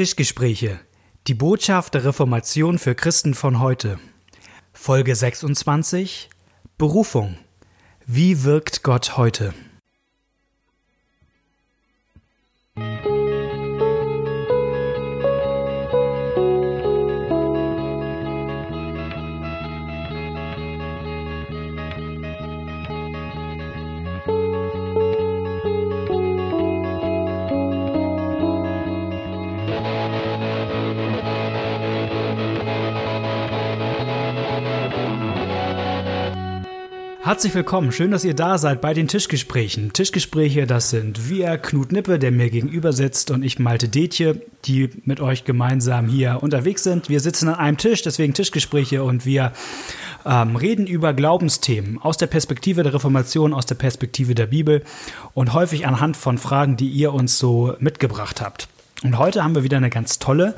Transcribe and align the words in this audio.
Tischgespräche. 0.00 0.80
Die 1.26 1.34
Botschaft 1.34 1.92
der 1.92 2.06
Reformation 2.06 2.78
für 2.78 2.94
Christen 2.94 3.34
von 3.34 3.60
heute. 3.60 3.98
Folge 4.72 5.14
26. 5.14 6.30
Berufung. 6.78 7.36
Wie 8.06 8.42
wirkt 8.42 8.82
Gott 8.82 9.18
heute? 9.18 9.52
Herzlich 37.30 37.54
willkommen, 37.54 37.92
schön, 37.92 38.10
dass 38.10 38.24
ihr 38.24 38.34
da 38.34 38.58
seid 38.58 38.80
bei 38.80 38.92
den 38.92 39.06
Tischgesprächen. 39.06 39.92
Tischgespräche, 39.92 40.66
das 40.66 40.90
sind 40.90 41.30
wir, 41.30 41.58
Knut 41.58 41.92
Nippe, 41.92 42.18
der 42.18 42.32
mir 42.32 42.50
gegenüber 42.50 42.92
sitzt, 42.92 43.30
und 43.30 43.44
ich, 43.44 43.60
Malte 43.60 43.88
Detje, 43.88 44.42
die 44.64 44.90
mit 45.04 45.20
euch 45.20 45.44
gemeinsam 45.44 46.08
hier 46.08 46.40
unterwegs 46.42 46.82
sind. 46.82 47.08
Wir 47.08 47.20
sitzen 47.20 47.48
an 47.48 47.54
einem 47.54 47.76
Tisch, 47.76 48.02
deswegen 48.02 48.34
Tischgespräche, 48.34 49.04
und 49.04 49.26
wir 49.26 49.52
ähm, 50.26 50.56
reden 50.56 50.88
über 50.88 51.14
Glaubensthemen 51.14 52.02
aus 52.02 52.16
der 52.16 52.26
Perspektive 52.26 52.82
der 52.82 52.94
Reformation, 52.94 53.54
aus 53.54 53.64
der 53.64 53.76
Perspektive 53.76 54.34
der 54.34 54.46
Bibel 54.46 54.82
und 55.32 55.52
häufig 55.52 55.86
anhand 55.86 56.16
von 56.16 56.36
Fragen, 56.36 56.76
die 56.76 56.88
ihr 56.88 57.14
uns 57.14 57.38
so 57.38 57.76
mitgebracht 57.78 58.40
habt. 58.40 58.66
Und 59.04 59.18
heute 59.18 59.44
haben 59.44 59.54
wir 59.54 59.62
wieder 59.62 59.76
eine 59.76 59.88
ganz 59.88 60.18
tolle 60.18 60.56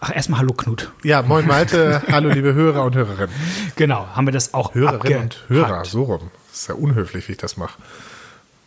Ach, 0.00 0.14
erstmal 0.14 0.40
Hallo 0.40 0.54
Knut. 0.54 0.90
Ja, 1.04 1.20
moin 1.20 1.46
Malte, 1.46 2.02
hallo 2.10 2.30
liebe 2.30 2.54
Hörer 2.54 2.84
und 2.84 2.96
Hörerinnen. 2.96 3.34
Genau, 3.76 4.06
haben 4.14 4.26
wir 4.26 4.32
das 4.32 4.54
auch 4.54 4.74
Hörerinnen 4.74 5.24
und 5.24 5.44
Hörer, 5.48 5.84
so 5.84 6.04
rum. 6.04 6.30
Das 6.50 6.62
ist 6.62 6.68
ja 6.68 6.74
unhöflich, 6.74 7.28
wie 7.28 7.32
ich 7.32 7.38
das 7.38 7.58
mache. 7.58 7.78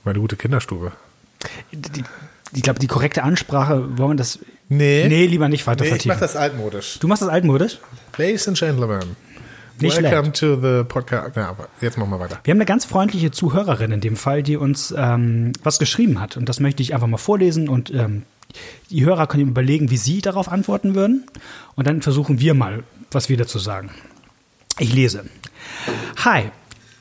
Meine 0.04 0.20
gute 0.20 0.36
Kinderstube. 0.36 0.92
Die, 1.72 2.04
ich 2.54 2.62
glaube, 2.62 2.80
die 2.80 2.88
korrekte 2.88 3.24
Ansprache, 3.24 3.98
wollen 3.98 4.12
wir 4.12 4.16
das. 4.16 4.40
Nee. 4.70 5.08
Nee, 5.08 5.26
lieber 5.26 5.50
nicht 5.50 5.66
weiter 5.66 5.84
nee, 5.84 5.90
vertiefen. 5.90 6.12
Ich 6.12 6.16
mach 6.16 6.22
das 6.22 6.36
altmodisch. 6.36 7.00
Du 7.00 7.08
machst 7.08 7.24
das 7.24 7.30
altmodisch? 7.30 7.80
Ladies 8.16 8.48
and 8.48 8.58
Gentlemen. 8.58 9.16
Nicht 9.80 10.02
welcome 10.02 10.36
schlecht. 10.36 10.40
to 10.40 10.56
the 10.62 10.84
podcast. 10.84 11.36
Ja, 11.36 11.50
aber 11.50 11.68
jetzt 11.82 11.98
machen 11.98 12.12
wir 12.12 12.20
weiter. 12.20 12.40
Wir 12.44 12.52
haben 12.52 12.60
eine 12.60 12.66
ganz 12.66 12.86
freundliche 12.86 13.32
Zuhörerin 13.32 13.92
in 13.92 14.02
dem 14.02 14.18
Fall, 14.18 14.44
die 14.44 14.56
uns 14.56 14.94
ähm, 14.96 15.52
was 15.64 15.80
geschrieben 15.80 16.20
hat. 16.20 16.38
Und 16.38 16.48
das 16.48 16.60
möchte 16.60 16.84
ich 16.84 16.94
einfach 16.94 17.08
mal 17.08 17.18
vorlesen 17.18 17.70
und 17.70 17.92
ähm, 17.92 18.24
die 18.90 19.06
Hörer 19.06 19.28
können 19.28 19.50
überlegen, 19.50 19.90
wie 19.90 19.98
sie 19.98 20.22
darauf 20.22 20.50
antworten 20.50 20.96
würden. 20.96 21.26
Und 21.76 21.88
dann 21.88 22.02
versuchen 22.02 22.40
wir 22.40 22.54
mal, 22.54 22.84
was 23.12 23.30
wir 23.30 23.38
dazu 23.38 23.60
sagen. 23.60 23.92
Ich 24.80 24.94
lese. 24.94 25.26
Hi, 26.24 26.52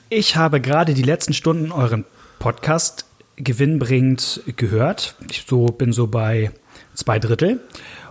ich 0.09 0.37
habe 0.37 0.61
gerade 0.61 0.95
die 0.95 1.03
letzten 1.03 1.33
Stunden 1.33 1.73
euren 1.73 2.05
Podcast 2.39 3.07
gewinnbringend 3.37 4.43
gehört. 4.57 5.17
Ich 5.31 5.45
so, 5.47 5.67
bin 5.67 5.93
so 5.93 6.07
bei 6.07 6.51
zwei 6.95 7.19
Drittel 7.19 7.61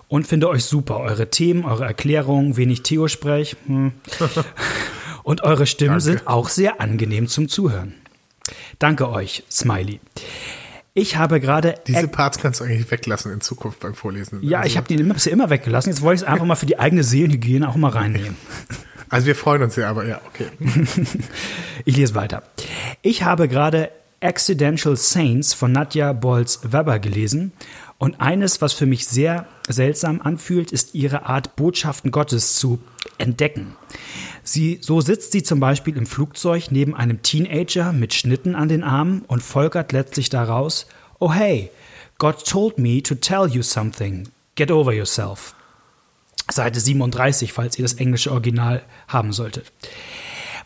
und 0.07 0.27
finde 0.27 0.49
euch 0.49 0.65
super. 0.65 0.99
Eure 0.99 1.29
Themen, 1.29 1.63
eure 1.63 1.85
Erklärungen, 1.85 2.57
wenig 2.57 2.83
Theo-Sprech 2.83 3.55
hm. 3.65 3.93
und 5.23 5.43
eure 5.43 5.65
Stimmen 5.65 5.99
Danke. 5.99 6.03
sind 6.03 6.27
auch 6.27 6.49
sehr 6.49 6.81
angenehm 6.81 7.27
zum 7.27 7.47
Zuhören. 7.47 7.93
Danke 8.79 9.09
euch, 9.09 9.43
Smiley. 9.49 9.99
Ich 10.93 11.15
habe 11.15 11.39
gerade 11.39 11.75
Diese 11.87 12.07
Parts 12.07 12.37
kannst 12.39 12.59
du 12.59 12.65
eigentlich 12.65 12.91
weglassen 12.91 13.31
in 13.31 13.39
Zukunft 13.39 13.79
beim 13.79 13.93
Vorlesen. 13.93 14.43
ja, 14.43 14.59
also, 14.59 14.67
ich 14.67 14.77
habe 14.77 14.87
die 14.87 14.95
immer, 14.95 15.13
bisher 15.13 15.31
immer 15.31 15.49
weggelassen. 15.49 15.89
Jetzt 15.89 16.01
wollte 16.01 16.15
ich 16.17 16.21
es 16.23 16.27
einfach 16.27 16.45
mal 16.45 16.55
für 16.55 16.65
die 16.65 16.79
eigene 16.79 17.03
Seelenhygiene 17.03 17.67
auch 17.67 17.75
mal 17.75 17.91
reinnehmen. 17.91 18.35
Also 19.13 19.27
wir 19.27 19.35
freuen 19.35 19.61
uns 19.61 19.75
sehr, 19.75 19.89
aber 19.89 20.05
ja, 20.05 20.21
okay. 20.25 20.47
Ich 21.83 21.97
lese 21.97 22.15
weiter. 22.15 22.43
Ich 23.01 23.23
habe 23.23 23.49
gerade 23.49 23.91
Accidental 24.21 24.95
Saints 24.95 25.53
von 25.53 25.73
Nadja 25.73 26.13
Bolz-Weber 26.13 26.97
gelesen 26.99 27.51
und 28.01 28.19
eines, 28.19 28.63
was 28.63 28.73
für 28.73 28.87
mich 28.87 29.05
sehr 29.05 29.45
seltsam 29.69 30.21
anfühlt, 30.21 30.71
ist 30.71 30.95
ihre 30.95 31.27
Art, 31.27 31.55
Botschaften 31.55 32.09
Gottes 32.09 32.55
zu 32.55 32.79
entdecken. 33.19 33.75
Sie, 34.41 34.79
so 34.81 35.01
sitzt 35.01 35.33
sie 35.33 35.43
zum 35.43 35.59
Beispiel 35.59 35.95
im 35.95 36.07
Flugzeug 36.07 36.71
neben 36.71 36.95
einem 36.95 37.21
Teenager 37.21 37.93
mit 37.93 38.15
Schnitten 38.15 38.55
an 38.55 38.69
den 38.69 38.83
Armen 38.83 39.21
und 39.27 39.43
folgert 39.43 39.91
letztlich 39.91 40.31
daraus, 40.31 40.87
oh 41.19 41.31
hey, 41.31 41.69
God 42.17 42.43
told 42.43 42.79
me 42.79 43.03
to 43.03 43.13
tell 43.13 43.47
you 43.47 43.61
something. 43.61 44.29
Get 44.55 44.71
over 44.71 44.93
yourself. 44.93 45.53
Seite 46.49 46.79
37, 46.79 47.53
falls 47.53 47.77
ihr 47.77 47.83
das 47.83 47.93
englische 47.93 48.31
Original 48.31 48.81
haben 49.09 49.31
solltet. 49.31 49.71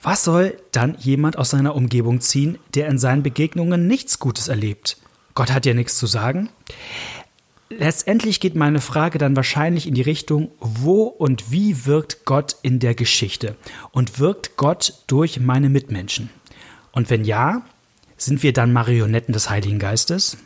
Was 0.02 0.24
soll 0.24 0.58
dann 0.72 0.96
jemand 1.00 1.38
aus 1.38 1.50
seiner 1.50 1.76
Umgebung 1.76 2.22
ziehen, 2.22 2.60
der 2.76 2.88
in 2.88 2.98
seinen 2.98 3.24
Begegnungen 3.24 3.88
nichts 3.88 4.20
Gutes 4.20 4.48
erlebt? 4.48 4.96
Gott 5.34 5.52
hat 5.52 5.66
ja 5.66 5.74
nichts 5.74 5.98
zu 5.98 6.08
sagen. 6.08 6.50
Letztendlich 7.70 8.40
geht 8.40 8.56
meine 8.56 8.80
Frage 8.80 9.18
dann 9.18 9.36
wahrscheinlich 9.36 9.88
in 9.88 9.96
die 9.96 10.04
Richtung, 10.04 10.52
wo 10.60 11.04
und 11.04 11.52
wie 11.52 11.86
wirkt 11.86 12.24
Gott 12.26 12.58
in 12.62 12.80
der 12.80 12.94
Geschichte? 12.94 13.56
Und 13.92 14.20
wirkt 14.20 14.56
Gott 14.56 14.94
durch 15.08 15.40
meine 15.40 15.70
Mitmenschen? 15.70 16.30
Und 16.92 17.10
wenn 17.10 17.26
ja, 17.26 17.64
sind 18.18 18.44
wir 18.44 18.54
dann 18.54 18.72
Marionetten 18.72 19.34
des 19.34 19.50
Heiligen 19.50 19.80
Geistes? 19.80 20.38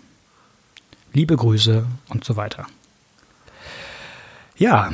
Liebe 1.13 1.35
Grüße 1.35 1.85
und 2.07 2.23
so 2.23 2.35
weiter. 2.37 2.65
Ja, 4.57 4.91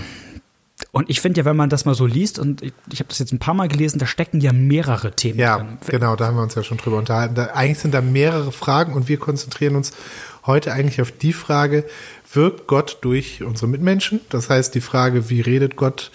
und 0.91 1.09
ich 1.09 1.21
finde 1.21 1.41
ja, 1.41 1.45
wenn 1.45 1.55
man 1.55 1.69
das 1.69 1.85
mal 1.85 1.95
so 1.95 2.05
liest, 2.05 2.39
und 2.39 2.61
ich, 2.61 2.73
ich 2.91 2.99
habe 2.99 3.09
das 3.09 3.19
jetzt 3.19 3.31
ein 3.33 3.39
paar 3.39 3.53
Mal 3.53 3.67
gelesen, 3.67 3.99
da 3.99 4.05
stecken 4.05 4.39
ja 4.41 4.53
mehrere 4.53 5.11
Themen 5.11 5.39
Ja, 5.39 5.57
drin. 5.57 5.77
genau, 5.87 6.15
da 6.15 6.27
haben 6.27 6.35
wir 6.35 6.43
uns 6.43 6.55
ja 6.55 6.63
schon 6.63 6.77
drüber 6.77 6.97
unterhalten. 6.97 7.35
Da, 7.35 7.47
eigentlich 7.47 7.79
sind 7.79 7.93
da 7.93 8.01
mehrere 8.01 8.51
Fragen 8.51 8.93
und 8.93 9.07
wir 9.07 9.17
konzentrieren 9.17 9.75
uns 9.75 9.91
heute 10.45 10.73
eigentlich 10.73 11.01
auf 11.01 11.11
die 11.11 11.33
Frage, 11.33 11.85
wirkt 12.33 12.67
Gott 12.67 13.00
durch 13.01 13.44
unsere 13.44 13.67
Mitmenschen? 13.67 14.22
Das 14.29 14.50
heißt, 14.50 14.75
die 14.75 14.81
Frage, 14.81 15.29
wie 15.29 15.41
redet 15.41 15.75
Gott 15.75 16.11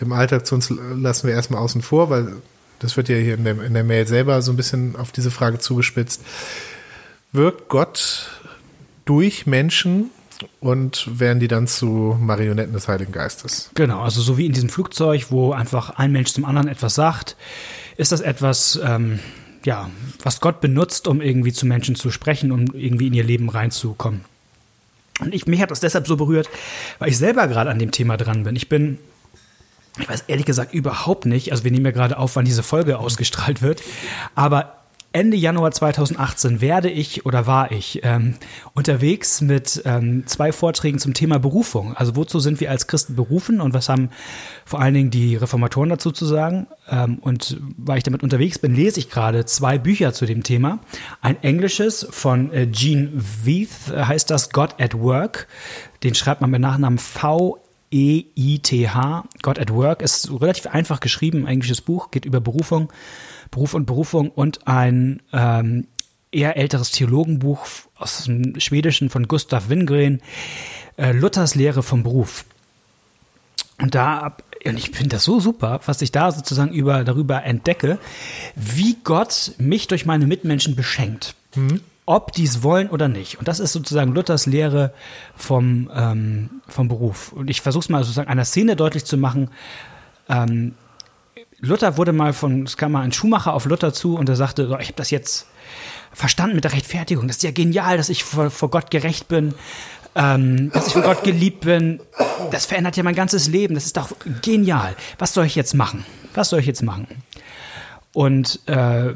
im 0.00 0.12
Alltag 0.12 0.46
zu 0.46 0.54
uns, 0.54 0.70
lassen 0.70 1.28
wir 1.28 1.34
erstmal 1.34 1.62
außen 1.62 1.82
vor, 1.82 2.10
weil 2.10 2.36
das 2.80 2.96
wird 2.96 3.08
ja 3.08 3.16
hier 3.16 3.34
in 3.34 3.44
der, 3.44 3.62
in 3.62 3.74
der 3.74 3.84
Mail 3.84 4.06
selber 4.06 4.42
so 4.42 4.52
ein 4.52 4.56
bisschen 4.56 4.96
auf 4.96 5.12
diese 5.12 5.30
Frage 5.30 5.58
zugespitzt. 5.58 6.22
Wirkt 7.30 7.68
Gott 7.68 8.30
durch 9.04 9.46
Menschen 9.46 10.10
und 10.60 11.18
werden 11.18 11.38
die 11.38 11.48
dann 11.48 11.66
zu 11.66 12.16
Marionetten 12.20 12.72
des 12.72 12.88
Heiligen 12.88 13.12
Geistes? 13.12 13.70
Genau, 13.74 14.00
also 14.00 14.20
so 14.20 14.36
wie 14.38 14.46
in 14.46 14.52
diesem 14.52 14.68
Flugzeug, 14.68 15.26
wo 15.30 15.52
einfach 15.52 15.90
ein 15.90 16.12
Mensch 16.12 16.32
zum 16.32 16.44
anderen 16.44 16.68
etwas 16.68 16.94
sagt, 16.94 17.36
ist 17.96 18.12
das 18.12 18.20
etwas, 18.20 18.80
ähm, 18.84 19.20
ja, 19.64 19.90
was 20.22 20.40
Gott 20.40 20.60
benutzt, 20.60 21.08
um 21.08 21.20
irgendwie 21.20 21.52
zu 21.52 21.66
Menschen 21.66 21.94
zu 21.94 22.10
sprechen, 22.10 22.52
um 22.52 22.66
irgendwie 22.74 23.08
in 23.08 23.14
ihr 23.14 23.24
Leben 23.24 23.48
reinzukommen. 23.48 24.24
Und 25.20 25.34
ich, 25.34 25.46
mich 25.46 25.60
hat 25.60 25.70
das 25.70 25.80
deshalb 25.80 26.06
so 26.06 26.16
berührt, 26.16 26.48
weil 26.98 27.10
ich 27.10 27.18
selber 27.18 27.46
gerade 27.46 27.70
an 27.70 27.78
dem 27.78 27.90
Thema 27.90 28.16
dran 28.16 28.44
bin. 28.44 28.56
Ich 28.56 28.68
bin, 28.68 28.98
ich 29.98 30.08
weiß 30.08 30.24
ehrlich 30.26 30.46
gesagt 30.46 30.74
überhaupt 30.74 31.26
nicht, 31.26 31.52
also 31.52 31.64
wir 31.64 31.70
nehmen 31.70 31.84
ja 31.84 31.92
gerade 31.92 32.18
auf, 32.18 32.36
wann 32.36 32.44
diese 32.44 32.62
Folge 32.62 32.98
ausgestrahlt 32.98 33.62
wird, 33.62 33.82
aber 34.34 34.81
Ende 35.12 35.36
Januar 35.36 35.70
2018 35.70 36.60
werde 36.60 36.90
ich 36.90 37.26
oder 37.26 37.46
war 37.46 37.72
ich 37.72 38.00
ähm, 38.02 38.34
unterwegs 38.74 39.40
mit 39.40 39.82
ähm, 39.84 40.26
zwei 40.26 40.52
Vorträgen 40.52 40.98
zum 40.98 41.14
Thema 41.14 41.38
Berufung. 41.38 41.94
Also 41.94 42.16
wozu 42.16 42.40
sind 42.40 42.60
wir 42.60 42.70
als 42.70 42.86
Christen 42.86 43.14
berufen 43.14 43.60
und 43.60 43.74
was 43.74 43.88
haben 43.88 44.10
vor 44.64 44.80
allen 44.80 44.94
Dingen 44.94 45.10
die 45.10 45.36
Reformatoren 45.36 45.90
dazu 45.90 46.10
zu 46.12 46.24
sagen? 46.24 46.66
Ähm, 46.90 47.18
und 47.20 47.60
weil 47.76 47.98
ich 47.98 48.04
damit 48.04 48.22
unterwegs 48.22 48.58
bin, 48.58 48.74
lese 48.74 49.00
ich 49.00 49.10
gerade 49.10 49.44
zwei 49.44 49.78
Bücher 49.78 50.12
zu 50.12 50.26
dem 50.26 50.42
Thema. 50.42 50.78
Ein 51.20 51.42
englisches 51.42 52.06
von 52.10 52.52
äh, 52.52 52.66
Gene 52.66 53.10
Veith 53.14 53.92
heißt 53.94 54.30
das 54.30 54.50
God 54.50 54.80
at 54.80 54.98
Work. 54.98 55.46
Den 56.02 56.14
schreibt 56.14 56.40
man 56.40 56.50
mit 56.50 56.60
Nachnamen 56.60 56.98
V 56.98 57.62
E-I-T-H, 57.92 59.24
God 59.42 59.58
at 59.58 59.72
Work, 59.72 60.00
ist 60.00 60.30
relativ 60.40 60.66
einfach 60.66 61.00
geschrieben, 61.00 61.42
ein 61.42 61.54
englisches 61.54 61.82
Buch, 61.82 62.10
geht 62.10 62.24
über 62.24 62.40
Berufung, 62.40 62.90
Beruf 63.52 63.74
und 63.74 63.86
Berufung 63.86 64.30
und 64.30 64.66
ein 64.66 65.22
ähm, 65.32 65.86
eher 66.32 66.56
älteres 66.56 66.90
Theologenbuch 66.90 67.66
aus 67.94 68.24
dem 68.24 68.58
Schwedischen 68.58 69.10
von 69.10 69.28
Gustav 69.28 69.68
Wingren, 69.68 70.20
äh, 70.96 71.12
Luthers 71.12 71.54
Lehre 71.54 71.84
vom 71.84 72.02
Beruf. 72.02 72.44
Und 73.80 73.94
da, 73.94 74.36
und 74.64 74.78
ich 74.78 74.90
finde 74.90 75.10
das 75.10 75.24
so 75.24 75.38
super, 75.38 75.80
was 75.86 76.02
ich 76.02 76.10
da 76.10 76.32
sozusagen 76.32 76.72
über, 76.72 77.04
darüber 77.04 77.44
entdecke, 77.44 77.98
wie 78.56 78.96
Gott 79.04 79.52
mich 79.58 79.86
durch 79.86 80.06
meine 80.06 80.26
Mitmenschen 80.26 80.74
beschenkt. 80.74 81.34
Ob 82.06 82.32
die 82.32 82.44
es 82.44 82.62
wollen 82.62 82.88
oder 82.88 83.08
nicht. 83.08 83.38
Und 83.38 83.48
das 83.48 83.60
ist 83.60 83.72
sozusagen 83.72 84.14
Luthers 84.14 84.46
Lehre 84.46 84.94
vom, 85.36 85.90
ähm, 85.94 86.62
vom 86.68 86.88
Beruf. 86.88 87.32
Und 87.32 87.50
ich 87.50 87.60
versuche 87.60 87.82
es 87.82 87.88
mal 87.90 88.02
sozusagen 88.02 88.28
einer 88.28 88.44
Szene 88.44 88.76
deutlich 88.76 89.04
zu 89.04 89.16
machen. 89.16 89.50
Ähm, 90.28 90.74
Luther 91.62 91.96
wurde 91.96 92.12
mal 92.12 92.32
von, 92.32 92.64
es 92.64 92.76
kam 92.76 92.92
mal 92.92 93.02
ein 93.02 93.12
Schuhmacher 93.12 93.54
auf 93.54 93.64
Luther 93.64 93.94
zu 93.94 94.16
und 94.16 94.28
er 94.28 94.36
sagte, 94.36 94.66
so, 94.66 94.78
ich 94.78 94.88
habe 94.88 94.96
das 94.96 95.10
jetzt 95.10 95.46
verstanden 96.12 96.56
mit 96.56 96.64
der 96.64 96.72
Rechtfertigung. 96.72 97.28
Das 97.28 97.36
ist 97.36 97.44
ja 97.44 97.52
genial, 97.52 97.96
dass 97.96 98.08
ich 98.08 98.24
vor, 98.24 98.50
vor 98.50 98.68
Gott 98.68 98.90
gerecht 98.90 99.28
bin. 99.28 99.54
ähm, 100.14 100.70
dass 100.72 100.88
ich 100.88 100.92
von 100.92 101.02
Gott 101.02 101.24
geliebt 101.24 101.60
bin, 101.60 102.00
das 102.50 102.66
verändert 102.66 102.96
ja 102.96 103.02
mein 103.02 103.14
ganzes 103.14 103.48
Leben. 103.48 103.74
Das 103.74 103.86
ist 103.86 103.96
doch 103.96 104.10
genial. 104.42 104.94
Was 105.18 105.32
soll 105.32 105.46
ich 105.46 105.54
jetzt 105.54 105.74
machen? 105.74 106.04
Was 106.34 106.50
soll 106.50 106.60
ich 106.60 106.66
jetzt 106.66 106.82
machen? 106.82 107.06
Und 108.12 108.60
äh, 108.66 109.14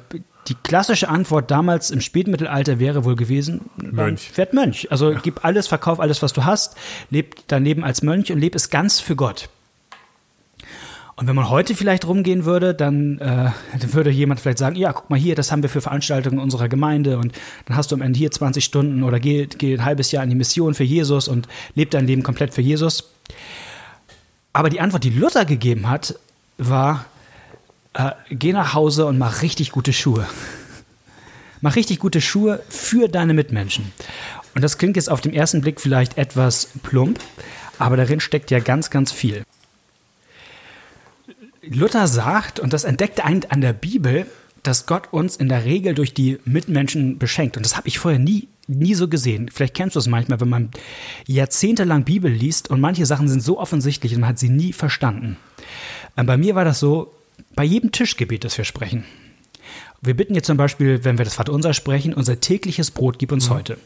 die 0.49 0.55
klassische 0.55 1.09
Antwort 1.09 1.51
damals 1.51 1.91
im 1.91 2.01
Spätmittelalter 2.01 2.79
wäre 2.79 3.05
wohl 3.05 3.17
gewesen, 3.17 3.69
Mönch. 3.77 4.37
werd 4.37 4.55
Mönch. 4.55 4.91
Also 4.91 5.11
ja. 5.13 5.21
gib 5.23 5.45
alles, 5.45 5.67
verkauf 5.67 6.01
alles, 6.01 6.23
was 6.23 6.33
du 6.33 6.45
hast, 6.45 6.77
leb 7.11 7.47
dein 7.49 7.65
Leben 7.65 7.85
als 7.85 8.03
Mönch 8.03 8.33
und 8.33 8.39
leb 8.39 8.55
es 8.55 8.71
ganz 8.71 9.01
für 9.01 9.17
Gott. 9.17 9.51
Und 11.19 11.27
wenn 11.27 11.35
man 11.35 11.49
heute 11.49 11.75
vielleicht 11.75 12.07
rumgehen 12.07 12.45
würde, 12.45 12.75
dann, 12.75 13.19
äh, 13.21 13.51
würde 13.95 14.11
jemand 14.11 14.39
vielleicht 14.39 14.59
sagen, 14.59 14.77
ja, 14.77 14.93
guck 14.93 15.09
mal 15.09 15.19
hier, 15.19 15.35
das 15.35 15.51
haben 15.51 15.63
wir 15.63 15.71
für 15.71 15.81
Veranstaltungen 15.81 16.39
unserer 16.39 16.69
Gemeinde 16.69 17.19
und 17.19 17.33
dann 17.65 17.77
hast 17.77 17.91
du 17.91 17.95
am 17.97 18.03
Ende 18.03 18.19
hier 18.19 18.31
20 18.31 18.63
Stunden 18.63 19.03
oder 19.03 19.19
geh, 19.19 19.47
geh 19.47 19.73
ein 19.73 19.85
halbes 19.85 20.13
Jahr 20.13 20.23
in 20.25 20.29
die 20.29 20.37
Mission 20.37 20.75
für 20.75 20.85
Jesus 20.85 21.27
und 21.27 21.49
leb 21.75 21.91
dein 21.91 22.07
Leben 22.07 22.23
komplett 22.23 22.53
für 22.53 22.61
Jesus. 22.61 23.13
Aber 24.53 24.69
die 24.69 24.79
Antwort, 24.79 25.05
die 25.05 25.11
Luther 25.11 25.47
gegeben 25.47 25.89
hat, 25.89 26.19
war, 26.59 27.07
äh, 27.95 28.11
geh 28.29 28.53
nach 28.53 28.75
Hause 28.75 29.07
und 29.07 29.17
mach 29.17 29.41
richtig 29.41 29.73
gute 29.73 29.95
Schuhe. 29.95 30.27
mach 31.63 31.77
richtig 31.77 31.99
gute 31.99 32.21
Schuhe 32.21 32.63
für 32.69 33.09
deine 33.09 33.33
Mitmenschen. 33.33 33.91
Und 34.55 34.61
das 34.61 34.77
klingt 34.77 34.97
jetzt 34.97 35.11
auf 35.11 35.23
den 35.23 35.33
ersten 35.33 35.63
Blick 35.63 35.81
vielleicht 35.81 36.19
etwas 36.19 36.69
plump, 36.83 37.21
aber 37.79 37.97
darin 37.97 38.21
steckt 38.21 38.51
ja 38.51 38.59
ganz, 38.59 38.91
ganz 38.91 39.13
viel. 39.13 39.45
Luther 41.69 42.07
sagt, 42.09 42.61
und 42.61 42.73
das 42.73 42.85
entdeckte 42.85 43.25
ein 43.25 43.45
an 43.51 43.61
der 43.61 43.73
Bibel, 43.73 44.27
dass 44.63 44.87
Gott 44.87 45.13
uns 45.13 45.37
in 45.37 45.49
der 45.49 45.65
Regel 45.65 45.95
durch 45.95 46.13
die 46.13 46.39
Mitmenschen 46.45 47.19
beschenkt. 47.19 47.57
Und 47.57 47.65
das 47.65 47.77
habe 47.77 47.89
ich 47.89 47.99
vorher 47.99 48.19
nie, 48.19 48.49
nie 48.67 48.95
so 48.95 49.09
gesehen. 49.09 49.49
Vielleicht 49.53 49.75
kennst 49.75 49.95
du 49.95 50.01
es 50.01 50.09
manchmal, 50.09 50.41
wenn 50.41 50.49
man 50.49 50.71
jahrzehntelang 51.27 52.05
Bibel 52.05 52.31
liest 52.31 52.69
und 52.69 52.81
manche 52.81 53.07
Sachen 53.07 53.29
sind 53.29 53.43
so 53.43 53.59
offensichtlich 53.61 54.15
und 54.15 54.21
man 54.21 54.31
hat 54.31 54.39
sie 54.39 54.49
nie 54.49 54.73
verstanden. 54.73 55.37
Ähm, 56.17 56.27
bei 56.27 56.37
mir 56.37 56.55
war 56.55 56.65
das 56.65 56.81
so, 56.81 57.13
bei 57.55 57.65
jedem 57.65 57.93
Tischgebet, 57.93 58.45
das 58.45 58.59
wir 58.59 58.65
sprechen. 58.65 59.05
Wir 60.03 60.15
bitten 60.15 60.35
jetzt 60.35 60.47
zum 60.47 60.57
Beispiel, 60.57 61.05
wenn 61.05 61.19
wir 61.19 61.25
das 61.25 61.35
Vaterunser 61.35 61.73
sprechen, 61.73 62.13
unser 62.13 62.41
tägliches 62.41 62.91
Brot 62.91 63.19
gib 63.19 63.33
uns 63.33 63.49
mhm. 63.49 63.55
heute. 63.55 63.79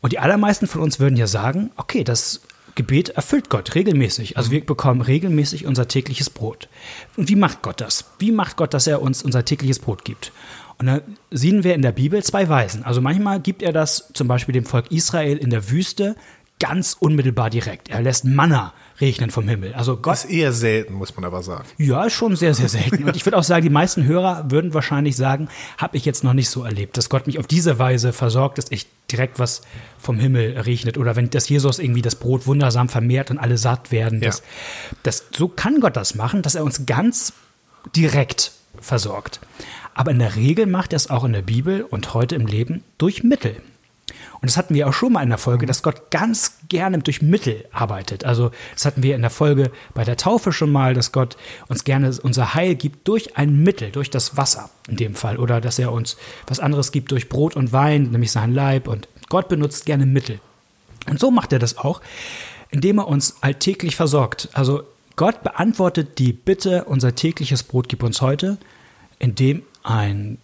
Und 0.00 0.12
die 0.12 0.18
allermeisten 0.18 0.66
von 0.66 0.82
uns 0.82 1.00
würden 1.00 1.16
ja 1.16 1.26
sagen, 1.26 1.70
okay, 1.76 2.04
das 2.04 2.42
Gebet 2.76 3.08
erfüllt 3.08 3.50
Gott 3.50 3.74
regelmäßig. 3.74 4.36
Also 4.36 4.52
wir 4.52 4.64
bekommen 4.64 5.00
regelmäßig 5.00 5.66
unser 5.66 5.88
tägliches 5.88 6.30
Brot. 6.30 6.68
Und 7.16 7.28
wie 7.28 7.34
macht 7.34 7.62
Gott 7.62 7.80
das? 7.80 8.04
Wie 8.20 8.30
macht 8.30 8.56
Gott, 8.56 8.74
dass 8.74 8.86
er 8.86 9.02
uns 9.02 9.22
unser 9.22 9.44
tägliches 9.44 9.80
Brot 9.80 10.04
gibt? 10.04 10.30
Und 10.78 10.86
da 10.86 11.00
sehen 11.30 11.64
wir 11.64 11.74
in 11.74 11.82
der 11.82 11.92
Bibel 11.92 12.22
zwei 12.22 12.48
Weisen. 12.48 12.84
Also 12.84 13.00
manchmal 13.00 13.40
gibt 13.40 13.62
er 13.62 13.72
das 13.72 14.10
zum 14.12 14.28
Beispiel 14.28 14.52
dem 14.52 14.66
Volk 14.66 14.92
Israel 14.92 15.38
in 15.38 15.50
der 15.50 15.70
Wüste 15.70 16.16
ganz 16.60 16.96
unmittelbar 16.98 17.50
direkt. 17.50 17.88
Er 17.88 18.02
lässt 18.02 18.24
Manna 18.24 18.72
regnen 19.00 19.30
vom 19.30 19.48
Himmel. 19.48 19.74
Also 19.74 19.96
Gott 19.96 20.14
ist 20.14 20.24
eher 20.26 20.52
selten, 20.52 20.94
muss 20.94 21.14
man 21.16 21.24
aber 21.24 21.42
sagen. 21.42 21.66
Ja, 21.78 22.04
ist 22.04 22.14
schon 22.14 22.36
sehr, 22.36 22.54
sehr 22.54 22.68
selten. 22.68 23.04
Und 23.04 23.16
ich 23.16 23.26
würde 23.26 23.36
auch 23.36 23.42
sagen, 23.42 23.62
die 23.62 23.70
meisten 23.70 24.04
Hörer 24.04 24.50
würden 24.50 24.74
wahrscheinlich 24.74 25.16
sagen, 25.16 25.48
habe 25.78 25.96
ich 25.96 26.04
jetzt 26.04 26.24
noch 26.24 26.32
nicht 26.32 26.48
so 26.48 26.64
erlebt, 26.64 26.96
dass 26.96 27.08
Gott 27.08 27.26
mich 27.26 27.38
auf 27.38 27.46
diese 27.46 27.78
Weise 27.78 28.12
versorgt, 28.12 28.58
dass 28.58 28.66
ich 28.70 28.86
direkt 29.10 29.38
was 29.38 29.62
vom 29.98 30.18
Himmel 30.18 30.58
regnet 30.58 30.98
oder 30.98 31.16
wenn 31.16 31.30
das 31.30 31.48
Jesus 31.48 31.78
irgendwie 31.78 32.02
das 32.02 32.16
Brot 32.16 32.46
wundersam 32.46 32.88
vermehrt 32.88 33.30
und 33.30 33.38
alle 33.38 33.58
satt 33.58 33.92
werden. 33.92 34.20
Ja. 34.22 34.28
Das, 34.28 34.42
das, 35.02 35.24
so 35.36 35.48
kann 35.48 35.80
Gott 35.80 35.96
das 35.96 36.14
machen, 36.14 36.42
dass 36.42 36.54
er 36.54 36.64
uns 36.64 36.86
ganz 36.86 37.32
direkt 37.94 38.52
versorgt. 38.80 39.40
Aber 39.94 40.10
in 40.10 40.18
der 40.18 40.36
Regel 40.36 40.66
macht 40.66 40.92
er 40.92 40.96
es 40.96 41.08
auch 41.08 41.24
in 41.24 41.32
der 41.32 41.42
Bibel 41.42 41.82
und 41.82 42.14
heute 42.14 42.34
im 42.34 42.46
Leben 42.46 42.82
durch 42.98 43.22
Mittel. 43.22 43.56
Und 44.40 44.44
das 44.48 44.56
hatten 44.56 44.74
wir 44.74 44.88
auch 44.88 44.92
schon 44.92 45.12
mal 45.12 45.22
in 45.22 45.30
der 45.30 45.38
Folge, 45.38 45.66
dass 45.66 45.82
Gott 45.82 46.10
ganz 46.10 46.58
gerne 46.68 46.98
durch 46.98 47.22
Mittel 47.22 47.64
arbeitet. 47.72 48.24
Also 48.24 48.52
das 48.74 48.84
hatten 48.84 49.02
wir 49.02 49.16
in 49.16 49.22
der 49.22 49.30
Folge 49.30 49.72
bei 49.94 50.04
der 50.04 50.16
Taufe 50.16 50.52
schon 50.52 50.70
mal, 50.70 50.94
dass 50.94 51.10
Gott 51.10 51.36
uns 51.68 51.82
gerne 51.82 52.16
unser 52.22 52.54
Heil 52.54 52.76
gibt 52.76 53.08
durch 53.08 53.36
ein 53.36 53.62
Mittel, 53.62 53.90
durch 53.90 54.10
das 54.10 54.36
Wasser 54.36 54.70
in 54.88 54.96
dem 54.96 55.14
Fall. 55.16 55.38
Oder 55.38 55.60
dass 55.60 55.78
er 55.78 55.90
uns 55.90 56.16
was 56.46 56.60
anderes 56.60 56.92
gibt 56.92 57.10
durch 57.10 57.28
Brot 57.28 57.56
und 57.56 57.72
Wein, 57.72 58.10
nämlich 58.10 58.30
sein 58.30 58.54
Leib. 58.54 58.86
Und 58.86 59.08
Gott 59.28 59.48
benutzt 59.48 59.86
gerne 59.86 60.06
Mittel. 60.06 60.38
Und 61.08 61.18
so 61.18 61.32
macht 61.32 61.52
er 61.52 61.58
das 61.58 61.78
auch, 61.78 62.00
indem 62.70 62.98
er 62.98 63.08
uns 63.08 63.36
alltäglich 63.40 63.96
versorgt. 63.96 64.50
Also 64.52 64.84
Gott 65.16 65.42
beantwortet 65.42 66.18
die 66.18 66.32
Bitte, 66.32 66.84
unser 66.84 67.14
tägliches 67.14 67.64
Brot 67.64 67.88
gib 67.88 68.02
uns 68.02 68.20
heute, 68.20 68.58
indem 69.18 69.62
ein 69.82 70.38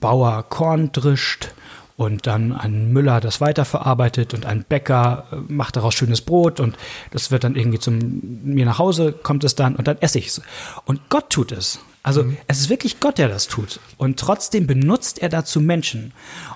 Bauer 0.00 0.44
Korn 0.48 0.92
drischt 0.92 1.50
und 1.96 2.26
dann 2.26 2.52
ein 2.52 2.92
Müller 2.92 3.20
das 3.20 3.40
weiterverarbeitet 3.40 4.34
und 4.34 4.46
ein 4.46 4.64
Bäcker 4.68 5.26
äh, 5.30 5.36
macht 5.52 5.76
daraus 5.76 5.94
schönes 5.94 6.20
Brot 6.20 6.58
und 6.60 6.76
das 7.12 7.30
wird 7.30 7.44
dann 7.44 7.54
irgendwie 7.54 7.78
zum 7.78 8.20
mir 8.42 8.64
nach 8.64 8.78
Hause 8.78 9.12
kommt 9.12 9.44
es 9.44 9.54
dann 9.54 9.76
und 9.76 9.86
dann 9.86 9.98
esse 9.98 10.18
ich 10.18 10.28
es. 10.28 10.42
Und 10.84 11.08
Gott 11.08 11.30
tut 11.30 11.52
es. 11.52 11.78
Also 12.02 12.24
mhm. 12.24 12.36
es 12.48 12.60
ist 12.60 12.68
wirklich 12.68 13.00
Gott, 13.00 13.18
der 13.18 13.28
das 13.28 13.46
tut. 13.46 13.78
Und 13.96 14.18
trotzdem 14.18 14.66
benutzt 14.66 15.20
er 15.20 15.28
dazu 15.28 15.60
Menschen. 15.60 16.12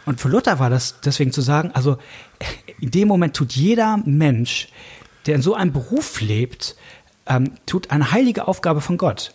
Und 0.06 0.20
für 0.20 0.28
Luther 0.28 0.58
war 0.58 0.70
das 0.70 1.00
deswegen 1.00 1.32
zu 1.32 1.40
sagen, 1.40 1.70
also 1.72 1.98
in 2.80 2.90
dem 2.90 3.08
Moment 3.08 3.34
tut 3.34 3.52
jeder 3.52 3.98
Mensch, 4.04 4.68
der 5.26 5.36
in 5.36 5.42
so 5.42 5.54
einem 5.54 5.72
Beruf 5.72 6.20
lebt, 6.20 6.74
ähm, 7.26 7.52
tut 7.66 7.90
eine 7.90 8.10
heilige 8.10 8.48
Aufgabe 8.48 8.80
von 8.80 8.98
Gott 8.98 9.34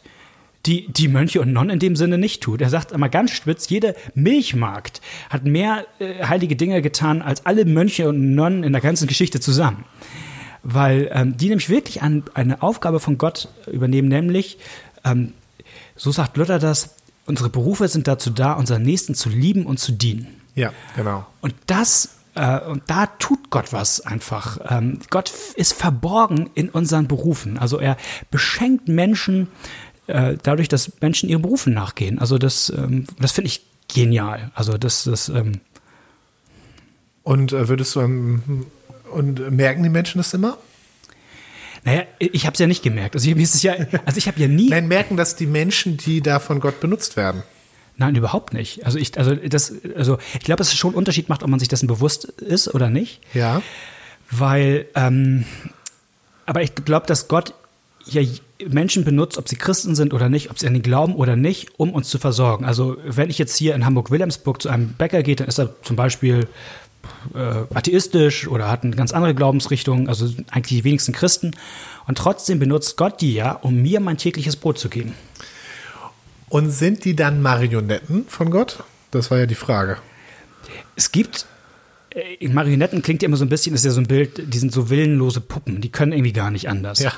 die 0.66 0.88
die 0.92 1.08
Mönche 1.08 1.42
und 1.42 1.52
Nonnen 1.52 1.72
in 1.72 1.80
dem 1.80 1.96
Sinne 1.96 2.18
nicht 2.18 2.42
tut. 2.42 2.62
Er 2.62 2.70
sagt 2.70 2.94
einmal 2.94 3.10
ganz 3.10 3.32
spitz, 3.32 3.70
jede 3.70 3.96
Milchmarkt 4.16 5.02
hat 5.30 5.44
mehr 5.44 5.86
äh, 6.00 6.26
heilige 6.26 6.56
Dinge 6.56 6.82
getan 6.82 7.22
als 7.22 7.46
alle 7.46 7.66
Mönche 7.66 8.08
und 8.10 8.34
Nonnen 8.34 8.64
in 8.64 8.72
der 8.72 8.82
ganzen 8.82 9.08
Geschichte 9.08 9.40
zusammen. 9.40 9.84
Weil 10.64 11.10
ähm, 11.12 11.36
die 11.36 11.50
nämlich 11.50 11.70
wirklich 11.70 12.02
an, 12.02 12.24
eine 12.34 12.64
Aufgabe 12.64 13.02
von 13.02 13.18
Gott 13.18 13.50
übernehmen, 13.70 14.08
nämlich, 14.08 14.58
ähm, 15.04 15.34
so 15.96 16.12
sagt 16.12 16.38
Luther 16.38 16.60
das, 16.60 16.96
unsere 17.26 17.50
Berufe 17.50 17.88
sind 17.90 18.08
dazu 18.08 18.30
da, 18.30 18.54
unseren 18.54 18.84
Nächsten 18.84 19.16
zu 19.16 19.30
lieben 19.30 19.66
und 19.66 19.80
zu 19.80 19.92
dienen. 19.92 20.28
Ja, 20.56 20.72
genau. 20.96 21.26
Und 21.42 21.54
das 21.68 22.18
äh, 22.36 22.60
und 22.62 22.84
da 22.88 23.08
tut 23.08 23.50
Gott 23.50 23.74
was 23.74 24.02
einfach. 24.02 24.60
Ähm, 24.70 25.00
Gott 25.10 25.32
ist 25.56 25.74
verborgen 25.74 26.50
in 26.56 26.70
unseren 26.70 27.08
Berufen. 27.08 27.58
Also 27.58 27.78
er 27.80 27.98
beschenkt 28.32 28.88
Menschen 28.88 29.50
äh, 30.08 30.36
dadurch, 30.42 30.68
dass 30.68 30.92
Menschen 31.02 31.30
ihren 31.30 31.42
Berufen 31.42 31.74
nachgehen. 31.74 32.20
Also 32.20 32.38
das, 32.38 32.72
ähm, 32.76 33.06
das 33.20 33.32
finde 33.32 33.48
ich 33.48 33.62
genial. 33.88 34.52
Also 34.56 34.78
das, 34.78 35.04
das 35.04 35.30
ähm 35.30 35.62
und 37.24 37.54
äh, 37.54 37.70
würdest 37.70 37.96
du 37.96 38.02
ähm, 38.02 38.66
und 39.12 39.52
merken 39.52 39.84
die 39.84 39.90
Menschen 39.90 40.18
das 40.18 40.34
immer? 40.34 40.58
Naja, 41.86 42.04
ich 42.20 42.46
habe 42.46 42.54
es 42.54 42.60
ja 42.60 42.68
nicht 42.68 42.84
gemerkt. 42.84 43.16
Also, 43.16 43.30
ich, 43.30 43.64
ja, 43.64 43.76
also 44.06 44.18
ich 44.18 44.28
habe 44.28 44.40
ja 44.40 44.48
nie. 44.48 44.70
Nein, 44.70 44.88
merken 44.88 45.18
das 45.18 45.36
die 45.36 45.46
Menschen, 45.46 45.98
die 45.98 46.22
da 46.22 46.40
von 46.40 46.60
Gott 46.60 46.80
benutzt 46.80 47.18
werden? 47.18 47.44
Nein, 47.98 48.16
überhaupt 48.16 48.54
nicht. 48.54 48.86
Also 48.86 48.98
ich, 48.98 49.18
also 49.18 49.36
das, 49.36 49.74
also 49.96 50.18
ich 50.34 50.40
glaube, 50.40 50.58
dass 50.58 50.70
es 50.70 50.76
schon 50.76 50.92
einen 50.92 50.98
Unterschied 50.98 51.30
macht, 51.30 51.44
ob 51.44 51.50
man 51.50 51.60
sich 51.60 51.68
dessen 51.68 51.88
bewusst 51.88 52.26
ist 52.26 52.74
oder 52.74 52.90
nicht. 52.90 53.22
Ja. 53.34 53.62
Weil, 54.32 54.88
ähm, 54.96 55.46
aber 56.46 56.64
ich 56.64 56.74
glaube, 56.74 57.06
dass 57.06 57.28
Gott 57.28 57.54
ja 58.06 58.22
Menschen 58.68 59.04
benutzt, 59.04 59.38
ob 59.38 59.50
sie 59.50 59.56
Christen 59.56 59.96
sind 59.96 60.14
oder 60.14 60.30
nicht, 60.30 60.50
ob 60.50 60.60
sie 60.60 60.68
an 60.68 60.76
ihn 60.76 60.82
glauben 60.82 61.16
oder 61.16 61.36
nicht, 61.36 61.80
um 61.80 61.94
uns 61.94 62.10
zu 62.10 62.20
versorgen. 62.20 62.66
Also 62.66 62.98
wenn 63.06 63.30
ich 63.30 63.38
jetzt 63.38 63.58
hier 63.58 63.76
in 63.76 63.86
Hamburg-Wilhelmsburg 63.86 64.62
zu 64.62 64.70
einem 64.70 64.94
Bäcker 64.94 65.24
gehe, 65.24 65.36
dann 65.36 65.48
ist 65.48 65.60
er 65.60 65.82
zum 65.82 65.96
Beispiel 65.96 66.48
äh, 67.34 67.38
atheistisch 67.74 68.48
oder 68.48 68.70
hat 68.70 68.84
eine 68.84 68.96
ganz 68.96 69.12
andere 69.12 69.36
Glaubensrichtung, 69.36 70.08
also 70.08 70.26
eigentlich 70.52 70.80
die 70.80 70.84
wenigsten 70.84 71.14
Christen. 71.14 71.52
Und 72.08 72.18
trotzdem 72.18 72.60
benutzt 72.60 72.98
Gott 72.98 73.22
die 73.22 73.34
ja, 73.34 73.54
um 73.54 73.82
mir 73.82 74.00
mein 74.00 74.18
tägliches 74.18 74.56
Brot 74.56 74.78
zu 74.78 74.90
geben. 74.90 75.14
Und 76.50 76.70
sind 76.70 77.06
die 77.06 77.16
dann 77.16 77.42
Marionetten 77.42 78.26
von 78.28 78.52
Gott? 78.52 78.84
Das 79.12 79.32
war 79.32 79.40
ja 79.40 79.46
die 79.46 79.56
Frage. 79.56 79.98
Es 80.96 81.12
gibt 81.12 81.48
Marionetten 82.42 83.02
klingt 83.02 83.22
ja 83.22 83.28
immer 83.28 83.38
so 83.38 83.46
ein 83.46 83.50
bisschen, 83.50 83.74
ist 83.74 83.86
ja 83.86 83.92
so 83.92 84.02
ein 84.02 84.08
Bild, 84.08 84.54
die 84.54 84.58
sind 84.58 84.72
so 84.72 84.90
willenlose 84.90 85.42
Puppen, 85.42 85.82
die 85.82 85.90
können 85.90 86.12
irgendwie 86.12 86.34
gar 86.34 86.52
nicht 86.52 86.70
anders. 86.70 87.00
Ja. 87.00 87.12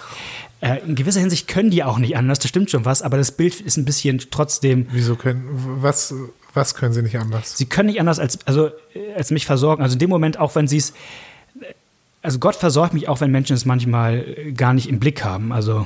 Äh, 0.62 0.80
in 0.86 0.96
gewisser 0.96 1.20
Hinsicht 1.20 1.48
können 1.48 1.70
die 1.70 1.84
auch 1.84 1.98
nicht 1.98 2.16
anders, 2.16 2.40
das 2.40 2.50
stimmt 2.50 2.72
schon 2.72 2.86
was, 2.86 3.02
aber 3.02 3.18
das 3.18 3.32
Bild 3.32 3.60
ist 3.60 3.78
ein 3.78 3.86
bisschen 3.86 4.22
trotzdem. 4.32 4.88
Wieso 4.92 5.16
können, 5.16 5.44
was, 5.82 6.14
was 6.54 6.76
können 6.76 6.94
sie 6.94 7.02
nicht 7.02 7.18
anders? 7.18 7.58
Sie 7.58 7.66
können 7.66 7.88
nicht 7.88 8.00
anders 8.00 8.20
als, 8.20 8.40
also, 8.48 8.72
als 9.16 9.32
mich 9.32 9.46
versorgen. 9.46 9.84
Also 9.84 9.94
in 9.94 10.00
dem 10.00 10.10
Moment, 10.10 10.40
auch 10.40 10.56
wenn 10.56 10.68
sie 10.68 10.78
es, 10.78 10.94
also 12.22 12.40
Gott 12.40 12.56
versorgt 12.56 12.94
mich 12.94 13.08
auch, 13.08 13.22
wenn 13.22 13.32
Menschen 13.32 13.56
es 13.56 13.66
manchmal 13.66 14.54
gar 14.56 14.74
nicht 14.74 14.90
im 14.90 15.00
Blick 15.00 15.24
haben. 15.24 15.52
Also. 15.52 15.86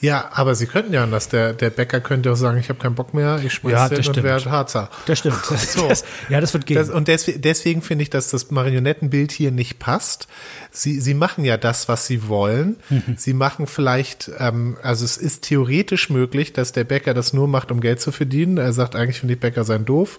Ja, 0.00 0.30
aber 0.32 0.54
sie 0.54 0.66
könnten 0.66 0.92
ja 0.92 1.02
anders. 1.02 1.28
Der, 1.28 1.52
der 1.52 1.70
Bäcker 1.70 2.00
könnte 2.00 2.30
auch 2.32 2.36
sagen, 2.36 2.58
ich 2.58 2.68
habe 2.68 2.78
keinen 2.78 2.94
Bock 2.94 3.14
mehr, 3.14 3.40
ich 3.44 3.52
schmeiß 3.54 3.72
Ja, 3.72 3.88
den 3.88 3.98
das 3.98 4.06
und 4.08 4.14
stimmt. 4.14 4.26
werde 4.26 4.50
Harzer. 4.50 4.90
Das 5.06 5.18
stimmt. 5.18 5.36
So. 5.58 5.88
Das, 5.88 6.04
ja, 6.28 6.40
das 6.40 6.54
wird 6.54 6.66
gehen. 6.66 6.76
Das, 6.76 6.88
und 6.90 7.08
deswegen, 7.08 7.40
deswegen 7.42 7.82
finde 7.82 8.02
ich, 8.02 8.10
dass 8.10 8.30
das 8.30 8.50
Marionettenbild 8.50 9.32
hier 9.32 9.50
nicht 9.50 9.78
passt. 9.78 10.28
Sie, 10.70 11.00
sie 11.00 11.14
machen 11.14 11.44
ja 11.44 11.56
das, 11.56 11.88
was 11.88 12.06
sie 12.06 12.28
wollen. 12.28 12.76
Mhm. 12.90 13.16
Sie 13.16 13.32
machen 13.34 13.66
vielleicht, 13.66 14.30
ähm, 14.38 14.76
also 14.82 15.04
es 15.04 15.16
ist 15.16 15.42
theoretisch 15.44 16.10
möglich, 16.10 16.52
dass 16.52 16.72
der 16.72 16.84
Bäcker 16.84 17.12
das 17.14 17.32
nur 17.32 17.48
macht, 17.48 17.70
um 17.72 17.80
Geld 17.80 18.00
zu 18.00 18.12
verdienen. 18.12 18.56
Er 18.58 18.72
sagt, 18.72 18.94
eigentlich 18.96 19.20
finde 19.20 19.34
ich 19.34 19.40
Bäcker 19.40 19.64
sein 19.64 19.84
doof. 19.84 20.18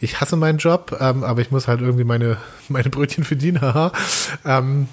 Ich 0.00 0.20
hasse 0.20 0.36
meinen 0.36 0.58
Job, 0.58 0.96
ähm, 1.00 1.22
aber 1.24 1.40
ich 1.40 1.50
muss 1.50 1.68
halt 1.68 1.80
irgendwie 1.80 2.04
meine, 2.04 2.36
meine 2.68 2.90
Brötchen 2.90 3.24
verdienen. 3.24 3.60
Haha. 3.60 3.92
ähm, 4.44 4.88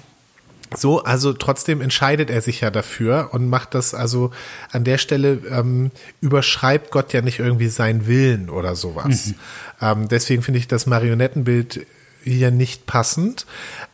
so, 0.76 1.02
also 1.02 1.32
trotzdem 1.32 1.80
entscheidet 1.80 2.30
er 2.30 2.42
sich 2.42 2.60
ja 2.60 2.70
dafür 2.70 3.30
und 3.32 3.48
macht 3.48 3.74
das 3.74 3.94
also 3.94 4.30
an 4.70 4.84
der 4.84 4.98
Stelle 4.98 5.40
ähm, 5.50 5.90
überschreibt 6.20 6.90
Gott 6.90 7.12
ja 7.12 7.22
nicht 7.22 7.38
irgendwie 7.38 7.68
seinen 7.68 8.06
Willen 8.06 8.50
oder 8.50 8.76
sowas. 8.76 9.34
Ähm, 9.80 10.08
deswegen 10.08 10.42
finde 10.42 10.58
ich 10.58 10.68
das 10.68 10.86
Marionettenbild 10.86 11.86
hier 12.24 12.50
nicht 12.50 12.86
passend, 12.86 13.46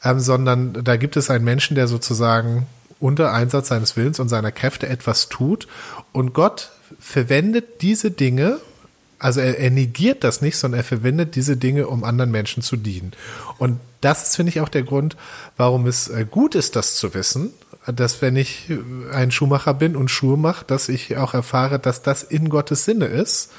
ähm, 0.03 0.19
sondern 0.19 0.85
da 0.85 0.97
gibt 0.97 1.17
es 1.17 1.31
einen 1.31 1.45
Menschen, 1.45 1.75
der 1.75 1.89
sozusagen 1.89 2.67
unter 3.01 3.33
Einsatz 3.33 3.69
seines 3.69 3.97
Willens 3.97 4.19
und 4.19 4.29
seiner 4.29 4.51
Kräfte 4.51 4.89
etwas 4.89 5.29
tut 5.29 5.69
und 6.13 6.33
Gott 6.33 6.71
verwendet 6.99 7.83
diese 7.83 8.11
Dinge 8.11 8.61
also 9.25 9.41
er, 9.41 9.59
er 9.59 9.71
negiert 9.71 10.23
das 10.23 10.43
nicht, 10.43 10.59
sondern 10.59 10.81
er 10.81 10.85
verwendet 10.85 11.35
diese 11.35 11.57
Dinge, 11.57 11.87
um 11.87 12.05
anderen 12.05 12.31
Menschen 12.31 12.63
zu 12.63 12.77
dienen. 12.77 13.13
Und 13.57 13.81
das 14.03 14.23
ist, 14.23 14.37
finde 14.37 14.51
ich, 14.51 14.61
auch 14.61 14.69
der 14.69 14.83
Grund, 14.83 15.17
warum 15.57 15.87
es 15.87 16.09
äh, 16.09 16.27
gut 16.31 16.55
ist, 16.55 16.77
das 16.77 16.97
zu 16.97 17.15
wissen, 17.15 17.55
dass 17.87 18.21
wenn 18.21 18.37
ich 18.37 18.69
äh, 18.69 18.77
ein 19.15 19.31
Schuhmacher 19.31 19.73
bin 19.73 19.97
und 19.97 20.11
Schuhe 20.11 20.37
mache, 20.37 20.67
dass 20.67 20.91
ich 20.91 21.17
auch 21.17 21.33
erfahre, 21.33 21.79
dass 21.79 22.03
das 22.03 22.23
in 22.23 22.51
Gottes 22.51 22.85
Sinne 22.85 23.07
ist. 23.07 23.51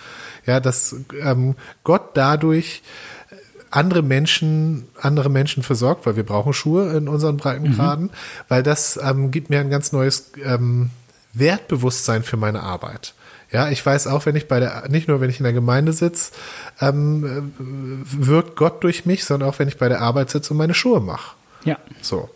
Ja, 0.45 0.59
dass 0.59 0.97
ähm, 1.19 1.55
Gott 1.83 2.11
dadurch 2.13 2.83
äh, 3.31 3.35
andere 3.71 4.03
Menschen, 4.03 4.87
andere 5.01 5.31
Menschen 5.31 5.63
versorgt, 5.63 6.05
weil 6.05 6.15
wir 6.15 6.27
brauchen 6.27 6.53
Schuhe 6.53 6.95
in 6.95 7.07
unseren 7.07 7.37
Breitengraden, 7.37 8.11
weil 8.49 8.61
das 8.61 8.99
ähm, 9.01 9.31
gibt 9.31 9.49
mir 9.49 9.61
ein 9.61 9.71
ganz 9.71 9.91
neues 9.91 10.31
ähm, 10.43 10.91
Wertbewusstsein 11.33 12.21
für 12.21 12.37
meine 12.37 12.61
Arbeit. 12.61 13.15
Ja, 13.55 13.69
ich 13.69 13.85
weiß 13.85 14.07
auch, 14.07 14.25
wenn 14.25 14.35
ich 14.35 14.49
bei 14.49 14.59
der, 14.59 14.89
nicht 14.89 15.07
nur 15.07 15.21
wenn 15.21 15.29
ich 15.29 15.39
in 15.39 15.45
der 15.45 15.53
Gemeinde 15.53 15.93
sitze, 15.93 16.33
ähm, 16.81 17.23
äh, 17.23 18.27
wirkt 18.27 18.57
Gott 18.57 18.83
durch 18.83 19.05
mich, 19.05 19.23
sondern 19.23 19.47
auch 19.47 19.59
wenn 19.59 19.69
ich 19.69 19.77
bei 19.77 19.87
der 19.87 20.01
Arbeit 20.01 20.29
sitze 20.29 20.51
und 20.51 20.57
meine 20.57 20.73
Schuhe 20.73 20.99
mache. 20.99 21.37
ja. 21.63 21.77
So. 22.01 22.29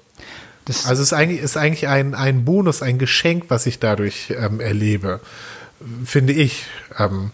Das, 0.63 0.85
Also 0.85 1.01
es 1.01 1.11
ist 1.11 1.13
eigentlich, 1.13 1.41
ist 1.41 1.57
eigentlich 1.57 1.89
ein, 1.89 2.15
ein 2.15 2.45
Bonus, 2.45 2.81
ein 2.81 2.99
Geschenk, 2.99 3.45
was 3.49 3.65
ich 3.65 3.79
dadurch 3.79 4.33
ähm, 4.37 4.61
erlebe, 4.61 5.19
finde 6.05 6.31
ich. 6.31 6.67
Ähm, 6.97 7.31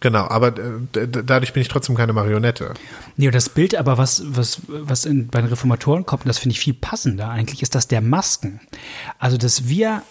genau, 0.00 0.26
aber 0.26 0.48
äh, 0.48 1.06
dadurch 1.06 1.52
bin 1.52 1.60
ich 1.60 1.68
trotzdem 1.68 1.94
keine 1.94 2.12
Marionette. 2.12 2.74
Nee, 3.16 3.28
und 3.28 3.36
das 3.36 3.50
Bild 3.50 3.76
aber, 3.76 3.98
was, 3.98 4.24
was, 4.26 4.62
was 4.66 5.04
in, 5.04 5.28
bei 5.28 5.40
den 5.40 5.50
Reformatoren 5.50 6.06
kommt, 6.06 6.24
und 6.24 6.28
das 6.28 6.38
finde 6.38 6.54
ich 6.54 6.60
viel 6.60 6.74
passender 6.74 7.28
eigentlich, 7.28 7.62
ist 7.62 7.76
das 7.76 7.86
der 7.86 8.00
Masken. 8.00 8.60
Also, 9.20 9.36
dass 9.36 9.68
wir 9.68 10.02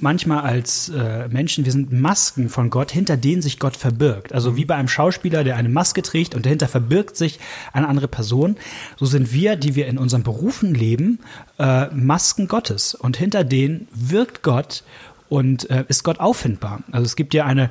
manchmal 0.00 0.42
als 0.42 0.88
äh, 0.88 1.28
Menschen, 1.28 1.64
wir 1.64 1.72
sind 1.72 1.92
Masken 1.92 2.48
von 2.48 2.70
Gott, 2.70 2.90
hinter 2.90 3.16
denen 3.16 3.42
sich 3.42 3.58
Gott 3.58 3.76
verbirgt. 3.76 4.32
Also 4.32 4.56
wie 4.56 4.64
bei 4.64 4.74
einem 4.74 4.88
Schauspieler, 4.88 5.44
der 5.44 5.56
eine 5.56 5.68
Maske 5.68 6.02
trägt 6.02 6.34
und 6.34 6.46
dahinter 6.46 6.68
verbirgt 6.68 7.16
sich 7.16 7.38
eine 7.72 7.88
andere 7.88 8.08
Person. 8.08 8.56
So 8.96 9.06
sind 9.06 9.32
wir, 9.32 9.56
die 9.56 9.74
wir 9.74 9.86
in 9.86 9.98
unseren 9.98 10.22
Berufen 10.22 10.74
leben, 10.74 11.20
äh, 11.58 11.86
Masken 11.94 12.48
Gottes. 12.48 12.94
Und 12.94 13.16
hinter 13.16 13.44
denen 13.44 13.88
wirkt 13.92 14.42
Gott 14.42 14.84
und 15.28 15.68
äh, 15.70 15.84
ist 15.88 16.04
Gott 16.04 16.20
auffindbar. 16.20 16.82
Also 16.90 17.04
es 17.04 17.16
gibt 17.16 17.34
ja 17.34 17.44
eine, 17.44 17.70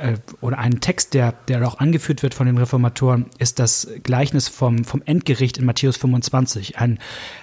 äh, 0.00 0.18
oder 0.40 0.58
ein 0.58 0.80
Text, 0.80 1.14
der, 1.14 1.34
der 1.48 1.66
auch 1.66 1.78
angeführt 1.78 2.22
wird 2.22 2.34
von 2.34 2.46
den 2.46 2.58
Reformatoren, 2.58 3.26
ist 3.38 3.58
das 3.58 3.88
Gleichnis 4.02 4.48
vom, 4.48 4.84
vom 4.84 5.02
Endgericht 5.04 5.58
in 5.58 5.64
Matthäus 5.64 5.96
25. 5.96 6.78
Ein, 6.78 6.98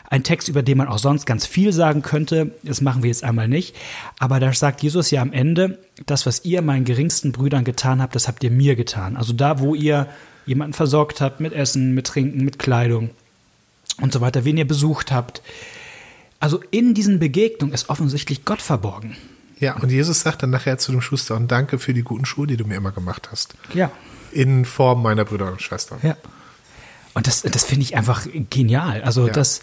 ein 0.09 0.23
Text, 0.23 0.49
über 0.49 0.63
den 0.63 0.77
man 0.77 0.87
auch 0.87 0.97
sonst 0.97 1.25
ganz 1.25 1.45
viel 1.45 1.71
sagen 1.71 2.01
könnte. 2.01 2.51
Das 2.63 2.81
machen 2.81 3.03
wir 3.03 3.09
jetzt 3.09 3.23
einmal 3.23 3.47
nicht. 3.47 3.75
Aber 4.19 4.39
da 4.39 4.51
sagt 4.53 4.81
Jesus 4.83 5.11
ja 5.11 5.21
am 5.21 5.33
Ende, 5.33 5.79
das, 6.05 6.25
was 6.25 6.45
ihr 6.45 6.61
meinen 6.61 6.85
geringsten 6.85 7.31
Brüdern 7.31 7.63
getan 7.63 8.01
habt, 8.01 8.15
das 8.15 8.27
habt 8.27 8.43
ihr 8.43 8.51
mir 8.51 8.75
getan. 8.75 9.17
Also 9.17 9.33
da, 9.33 9.59
wo 9.59 9.75
ihr 9.75 10.07
jemanden 10.45 10.73
versorgt 10.73 11.21
habt 11.21 11.39
mit 11.39 11.53
Essen, 11.53 11.93
mit 11.93 12.07
Trinken, 12.07 12.43
mit 12.43 12.57
Kleidung 12.59 13.11
und 14.01 14.13
so 14.13 14.21
weiter, 14.21 14.45
wen 14.45 14.57
ihr 14.57 14.67
besucht 14.67 15.11
habt. 15.11 15.41
Also 16.39 16.61
in 16.71 16.93
diesen 16.93 17.19
Begegnungen 17.19 17.73
ist 17.73 17.89
offensichtlich 17.89 18.45
Gott 18.45 18.61
verborgen. 18.61 19.15
Ja, 19.59 19.75
und 19.77 19.91
Jesus 19.91 20.21
sagt 20.21 20.43
dann 20.43 20.51
nachher 20.51 20.77
zu 20.77 20.91
dem 20.91 21.01
Schuster, 21.01 21.35
und 21.35 21.51
danke 21.51 21.79
für 21.79 21.93
die 21.93 22.03
guten 22.03 22.25
Schuhe, 22.25 22.47
die 22.47 22.57
du 22.57 22.65
mir 22.65 22.75
immer 22.75 22.91
gemacht 22.91 23.29
hast. 23.31 23.55
Ja. 23.73 23.91
In 24.31 24.65
Form 24.65 25.01
meiner 25.01 25.25
Brüder 25.25 25.51
und 25.51 25.61
Schwestern. 25.61 25.99
Ja. 26.03 26.15
Und 27.13 27.25
das, 27.25 27.41
das 27.41 27.63
finde 27.63 27.83
ich 27.83 27.95
einfach 27.95 28.27
genial. 28.49 29.01
Also 29.01 29.27
Ja. 29.27 29.33
das, 29.33 29.61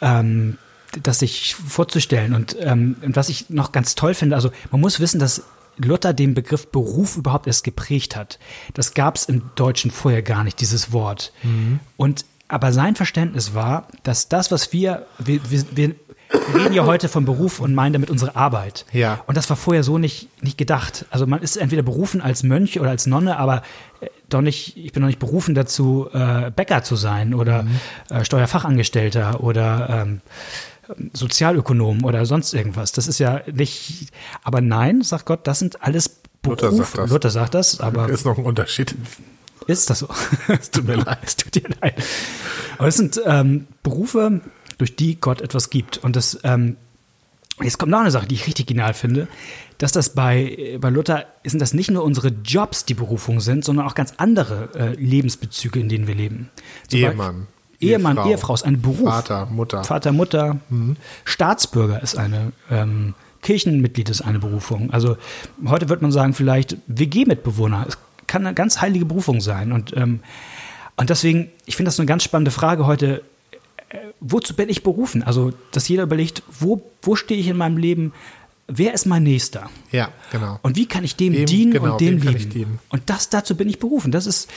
ähm, 0.00 0.56
das 1.02 1.18
sich 1.18 1.54
vorzustellen. 1.54 2.34
Und, 2.34 2.56
ähm, 2.60 2.96
was 3.02 3.28
ich 3.28 3.50
noch 3.50 3.72
ganz 3.72 3.94
toll 3.94 4.14
finde, 4.14 4.36
also 4.36 4.50
man 4.70 4.80
muss 4.80 5.00
wissen, 5.00 5.20
dass 5.20 5.42
Luther 5.76 6.12
den 6.12 6.34
Begriff 6.34 6.68
Beruf 6.68 7.16
überhaupt 7.16 7.46
erst 7.46 7.64
geprägt 7.64 8.16
hat. 8.16 8.38
Das 8.74 8.94
gab 8.94 9.16
es 9.16 9.26
im 9.26 9.50
Deutschen 9.54 9.90
vorher 9.90 10.22
gar 10.22 10.44
nicht, 10.44 10.60
dieses 10.60 10.92
Wort. 10.92 11.32
Und 11.96 12.24
aber 12.48 12.72
sein 12.72 12.96
Verständnis 12.96 13.54
war, 13.54 13.86
dass 14.02 14.28
das, 14.28 14.50
was 14.50 14.72
wir, 14.72 15.06
wir, 15.18 15.40
wir, 15.70 15.94
wir 16.30 16.64
reden 16.64 16.74
ja 16.74 16.84
heute 16.86 17.08
vom 17.08 17.24
Beruf 17.24 17.60
und 17.60 17.74
meinen 17.74 17.92
damit 17.92 18.10
unsere 18.10 18.36
Arbeit. 18.36 18.84
Ja. 18.92 19.22
Und 19.26 19.36
das 19.36 19.48
war 19.50 19.56
vorher 19.56 19.82
so 19.82 19.98
nicht, 19.98 20.28
nicht 20.42 20.58
gedacht. 20.58 21.04
Also 21.10 21.26
man 21.26 21.42
ist 21.42 21.56
entweder 21.56 21.82
berufen 21.82 22.20
als 22.20 22.42
Mönch 22.42 22.78
oder 22.80 22.90
als 22.90 23.06
Nonne, 23.06 23.36
aber 23.38 23.62
äh, 24.00 24.06
doch 24.28 24.40
nicht, 24.40 24.76
ich 24.76 24.92
bin 24.92 25.00
noch 25.02 25.08
nicht 25.08 25.18
berufen 25.18 25.54
dazu, 25.54 26.08
äh, 26.12 26.50
Bäcker 26.50 26.82
zu 26.82 26.96
sein 26.96 27.34
oder 27.34 27.66
äh, 28.10 28.24
Steuerfachangestellter 28.24 29.42
oder 29.42 30.02
ähm, 30.02 30.20
Sozialökonom 31.12 32.04
oder 32.04 32.26
sonst 32.26 32.52
irgendwas. 32.54 32.92
Das 32.92 33.06
ist 33.06 33.18
ja 33.18 33.42
nicht, 33.52 34.08
aber 34.42 34.60
nein, 34.60 35.02
sagt 35.02 35.26
Gott, 35.26 35.46
das 35.46 35.58
sind 35.58 35.82
alles 35.82 36.20
Berufe. 36.42 36.66
Luther 36.66 36.72
sagt 36.72 36.94
das. 36.98 37.10
Luther 37.10 37.30
sagt 37.30 37.54
das, 37.54 37.80
aber 37.80 38.08
Ist 38.08 38.24
noch 38.24 38.38
ein 38.38 38.44
Unterschied. 38.44 38.94
ist 39.66 39.90
das 39.90 40.00
so? 40.00 40.08
Es 40.48 40.70
tut 40.70 40.86
mir 40.86 40.96
leid. 41.04 41.18
Es 41.22 41.36
tut 41.36 41.54
dir 41.54 41.68
leid. 41.80 41.94
Aber 42.78 42.88
es 42.88 42.96
sind 42.96 43.20
ähm, 43.26 43.66
Berufe, 43.82 44.40
durch 44.80 44.96
die 44.96 45.20
Gott 45.20 45.40
etwas 45.40 45.70
gibt. 45.70 45.98
Und 45.98 46.16
das, 46.16 46.38
ähm, 46.42 46.76
jetzt 47.60 47.78
kommt 47.78 47.90
noch 47.90 48.00
eine 48.00 48.10
Sache, 48.10 48.26
die 48.26 48.34
ich 48.34 48.46
richtig 48.46 48.66
genial 48.66 48.94
finde, 48.94 49.28
dass 49.78 49.92
das 49.92 50.14
bei, 50.14 50.78
bei 50.80 50.90
Luther 50.90 51.26
sind 51.44 51.60
das 51.60 51.74
nicht 51.74 51.90
nur 51.90 52.04
unsere 52.04 52.28
Jobs, 52.28 52.84
die 52.84 52.94
Berufung 52.94 53.40
sind, 53.40 53.64
sondern 53.64 53.86
auch 53.86 53.94
ganz 53.94 54.14
andere 54.16 54.70
äh, 54.74 54.94
Lebensbezüge, 54.94 55.80
in 55.80 55.88
denen 55.88 56.06
wir 56.06 56.14
leben. 56.14 56.50
Zum 56.88 57.00
Ehemann, 57.00 57.46
Ehemann, 57.78 58.16
Ehefrau, 58.16 58.30
Ehefrau 58.30 58.54
ist 58.54 58.64
ein 58.64 58.80
Beruf. 58.82 59.08
Vater, 59.08 59.46
Mutter. 59.46 59.84
Vater, 59.84 60.12
Mutter. 60.12 60.58
Staatsbürger 61.24 62.02
ist 62.02 62.16
eine, 62.16 62.52
ähm, 62.70 63.14
Kirchenmitglied 63.42 64.10
ist 64.10 64.20
eine 64.20 64.38
Berufung. 64.38 64.90
Also 64.90 65.16
heute 65.66 65.88
wird 65.88 66.02
man 66.02 66.12
sagen, 66.12 66.34
vielleicht 66.34 66.76
WG-Mitbewohner. 66.86 67.86
Es 67.88 67.98
kann 68.26 68.46
eine 68.46 68.54
ganz 68.54 68.80
heilige 68.80 69.06
Berufung 69.06 69.40
sein. 69.40 69.72
Und, 69.72 69.96
ähm, 69.96 70.20
und 70.96 71.10
deswegen, 71.10 71.50
ich 71.64 71.76
finde 71.76 71.88
das 71.88 71.98
eine 71.98 72.06
ganz 72.06 72.22
spannende 72.22 72.50
Frage 72.50 72.86
heute. 72.86 73.22
Wozu 74.20 74.54
bin 74.54 74.68
ich 74.68 74.82
berufen? 74.82 75.22
Also, 75.22 75.52
dass 75.72 75.88
jeder 75.88 76.04
überlegt, 76.04 76.42
wo, 76.60 76.82
wo 77.02 77.16
stehe 77.16 77.40
ich 77.40 77.48
in 77.48 77.56
meinem 77.56 77.76
Leben? 77.76 78.12
Wer 78.72 78.94
ist 78.94 79.04
mein 79.04 79.24
Nächster? 79.24 79.68
Ja, 79.90 80.10
genau. 80.30 80.60
Und 80.62 80.76
wie 80.76 80.86
kann 80.86 81.02
ich 81.02 81.16
dem 81.16 81.32
Wem- 81.32 81.46
dienen 81.46 81.72
genau, 81.72 81.92
und 81.92 82.00
dem 82.00 82.20
kann 82.20 82.28
lieben? 82.34 82.36
ich 82.38 82.48
dienen? 82.50 82.78
Und 82.90 83.02
das 83.06 83.28
dazu 83.28 83.56
bin 83.56 83.68
ich 83.68 83.80
berufen. 83.80 84.12
Das 84.12 84.26
ist 84.26 84.48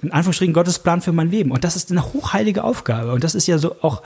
in 0.00 0.10
Anführungsstrichen 0.12 0.54
Gottes 0.54 0.78
Plan 0.78 1.02
für 1.02 1.12
mein 1.12 1.30
Leben. 1.30 1.50
Und 1.50 1.62
das 1.62 1.76
ist 1.76 1.90
eine 1.90 2.02
hochheilige 2.14 2.64
Aufgabe. 2.64 3.12
Und 3.12 3.22
das 3.22 3.34
ist 3.34 3.46
ja 3.46 3.58
so 3.58 3.76
auch, 3.82 4.02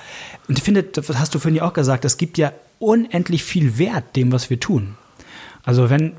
und 0.49 0.59
ich 0.59 0.65
finde, 0.65 0.83
das 0.83 1.09
hast 1.21 1.33
du 1.37 1.39
vorhin 1.39 1.55
ja 1.57 1.65
auch 1.69 1.73
gesagt, 1.73 2.05
das 2.05 2.17
gibt 2.17 2.37
ja 2.37 2.53
unendlich 2.81 3.45
viel 3.45 3.79
Wert 3.79 4.17
dem, 4.17 4.33
was 4.33 4.51
wir 4.51 4.59
tun. 4.59 4.97
Also 5.63 5.89
wenn, 5.89 6.15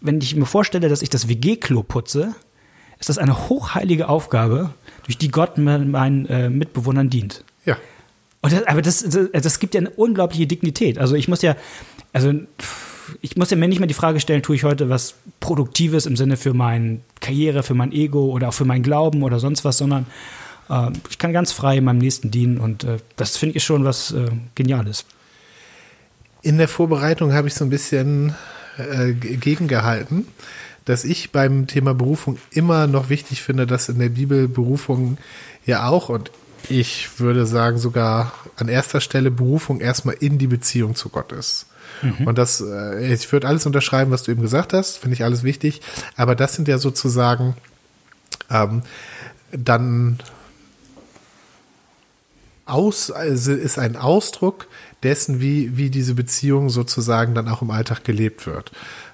wenn 0.00 0.18
ich 0.22 0.34
mir 0.34 0.46
vorstelle, 0.46 0.88
dass 0.88 1.02
ich 1.02 1.10
das 1.10 1.28
WG-Klo 1.28 1.82
putze, 1.82 2.34
ist 2.98 3.10
das 3.10 3.18
eine 3.18 3.50
hochheilige 3.50 4.08
Aufgabe, 4.08 4.70
durch 5.04 5.18
die 5.18 5.28
Gott 5.30 5.58
meinen 5.58 6.24
äh, 6.26 6.48
Mitbewohnern 6.48 7.10
dient. 7.10 7.44
Ja. 7.66 7.76
Das, 8.42 8.66
aber 8.66 8.80
das, 8.80 9.02
das, 9.02 9.28
das 9.32 9.58
gibt 9.58 9.74
ja 9.74 9.80
eine 9.80 9.90
unglaubliche 9.90 10.46
Dignität. 10.46 10.98
Also 10.98 11.16
ich 11.16 11.28
muss 11.28 11.42
ja, 11.42 11.56
also 12.12 12.32
ich 13.20 13.36
muss 13.36 13.50
ja 13.50 13.56
mir 13.56 13.68
nicht 13.68 13.78
mehr 13.78 13.88
die 13.88 13.94
Frage 13.94 14.20
stellen, 14.20 14.42
tue 14.42 14.56
ich 14.56 14.64
heute 14.64 14.88
was 14.88 15.14
Produktives 15.40 16.06
im 16.06 16.16
Sinne 16.16 16.36
für 16.36 16.54
meine 16.54 17.00
Karriere, 17.20 17.62
für 17.62 17.74
mein 17.74 17.92
Ego 17.92 18.26
oder 18.26 18.48
auch 18.48 18.54
für 18.54 18.64
meinen 18.64 18.82
Glauben 18.82 19.22
oder 19.22 19.38
sonst 19.38 19.64
was, 19.64 19.78
sondern 19.78 20.06
äh, 20.68 20.90
ich 21.10 21.18
kann 21.18 21.32
ganz 21.32 21.52
frei 21.52 21.80
meinem 21.80 21.98
Nächsten 21.98 22.30
dienen 22.30 22.58
und 22.58 22.84
äh, 22.84 22.98
das 23.16 23.36
finde 23.36 23.56
ich 23.56 23.64
schon 23.64 23.84
was 23.84 24.12
äh, 24.12 24.28
Geniales. 24.54 25.04
In 26.42 26.58
der 26.58 26.68
Vorbereitung 26.68 27.32
habe 27.32 27.48
ich 27.48 27.54
so 27.54 27.64
ein 27.64 27.70
bisschen 27.70 28.34
äh, 28.78 29.12
gegengehalten, 29.12 30.26
dass 30.84 31.04
ich 31.04 31.32
beim 31.32 31.66
Thema 31.66 31.94
Berufung 31.94 32.38
immer 32.50 32.86
noch 32.86 33.08
wichtig 33.08 33.42
finde, 33.42 33.66
dass 33.66 33.88
in 33.88 33.98
der 33.98 34.10
Bibel 34.10 34.46
Berufung 34.46 35.18
ja 35.64 35.88
auch 35.88 36.08
und 36.08 36.30
ich 36.68 37.20
würde 37.20 37.46
sagen 37.46 37.78
sogar 37.78 38.32
an 38.56 38.68
erster 38.68 39.00
Stelle 39.00 39.30
Berufung 39.30 39.80
erstmal 39.80 40.16
in 40.16 40.38
die 40.38 40.46
Beziehung 40.46 40.94
zu 40.94 41.08
Gott 41.08 41.32
ist. 41.32 41.66
Mhm. 42.02 42.26
Und 42.26 42.38
das, 42.38 42.60
äh, 42.60 43.12
ich 43.12 43.30
würde 43.32 43.48
alles 43.48 43.66
unterschreiben, 43.66 44.10
was 44.10 44.24
du 44.24 44.32
eben 44.32 44.42
gesagt 44.42 44.72
hast, 44.72 44.98
finde 44.98 45.14
ich 45.14 45.24
alles 45.24 45.42
wichtig. 45.42 45.80
Aber 46.16 46.34
das 46.34 46.54
sind 46.54 46.68
ja 46.68 46.78
sozusagen 46.78 47.56
ähm, 48.50 48.82
dann 49.52 50.18
aus, 52.66 53.12
also 53.12 53.52
ist 53.52 53.78
ein 53.78 53.96
Ausdruck 53.96 54.66
dessen, 55.02 55.40
wie, 55.40 55.76
wie 55.76 55.88
diese 55.88 56.14
Beziehung 56.14 56.68
sozusagen 56.68 57.34
dann 57.34 57.48
auch 57.48 57.62
im 57.62 57.70
Alltag 57.70 58.02
gelebt 58.02 58.46
wird. 58.46 58.72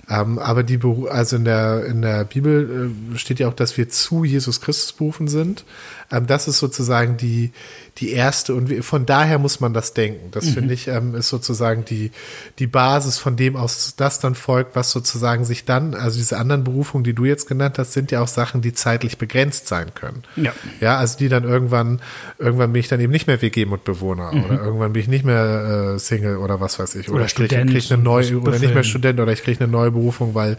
Ähm, 0.09 0.38
aber 0.38 0.62
die, 0.62 0.80
also 1.09 1.37
in 1.37 1.44
der, 1.44 1.85
in 1.85 2.02
der 2.02 2.25
Bibel 2.25 2.90
äh, 3.14 3.18
steht 3.18 3.38
ja 3.38 3.49
auch, 3.49 3.54
dass 3.54 3.76
wir 3.76 3.88
zu 3.88 4.25
Jesus 4.25 4.61
Christus 4.61 4.92
berufen 4.92 5.28
sind. 5.28 5.64
Ähm, 6.12 6.26
das 6.26 6.47
ist 6.47 6.59
sozusagen 6.59 7.16
die, 7.16 7.52
die 7.99 8.12
erste 8.12 8.54
und 8.54 8.85
von 8.85 9.07
daher 9.07 9.38
muss 9.38 9.61
man 9.61 9.75
das 9.75 9.95
denken. 9.95 10.31
Das 10.31 10.47
mhm. 10.47 10.50
finde 10.50 10.75
ich 10.75 10.88
ähm, 10.88 11.14
ist 11.14 11.28
sozusagen 11.28 11.85
die, 11.85 12.11
die 12.59 12.66
Basis, 12.66 13.19
von 13.19 13.37
dem 13.37 13.57
aus 13.57 13.95
das 13.97 14.21
dann 14.21 14.35
folgt, 14.35 14.76
was 14.76 14.90
sozusagen 14.90 15.45
sich 15.45 15.64
dann, 15.64 15.95
also 15.95 16.19
diese 16.19 16.38
anderen 16.38 16.64
Berufungen, 16.64 17.04
die 17.04 17.14
du 17.14 17.25
jetzt 17.25 17.49
genannt 17.49 17.78
hast, 17.78 17.92
sind 17.92 18.11
ja 18.11 18.23
auch 18.23 18.28
Sachen, 18.28 18.62
die 18.62 18.73
zeitlich 18.73 19.19
begrenzt 19.19 19.69
sein 19.69 19.95
können. 19.95 20.23
Ja. 20.37 20.52
Ja, 20.81 20.97
also 20.99 21.19
die 21.19 21.28
dann 21.28 21.45
irgendwann, 21.45 22.00
irgendwann 22.38 22.73
bin 22.73 22.81
ich 22.81 22.88
dann 22.88 23.00
eben 23.00 23.12
nicht 23.12 23.26
mehr 23.26 23.40
WG-Mitbewohner 23.42 24.33
mhm. 24.33 24.45
oder 24.45 24.62
irgendwann 24.62 24.92
bin 24.92 25.02
ich 25.02 25.09
nicht 25.09 25.25
mehr 25.25 25.95
äh, 25.95 25.99
Single 25.99 26.37
oder 26.37 26.61
was 26.61 26.78
weiß 26.78 26.95
ich. 26.97 27.09
Oder, 27.09 27.16
oder 27.16 27.25
ich 27.26 27.35
kriege 27.35 27.64
krieg 27.66 27.90
eine 27.90 28.02
neue, 28.02 28.38
oder 28.38 28.59
nicht 28.59 28.75
mehr 28.75 28.85
Student 28.85 29.21
oder 29.21 29.33
ich 29.33 29.42
kriege 29.42 29.62
eine 29.62 29.71
neue 29.71 29.90
Berufung, 29.90 30.35
weil, 30.35 30.59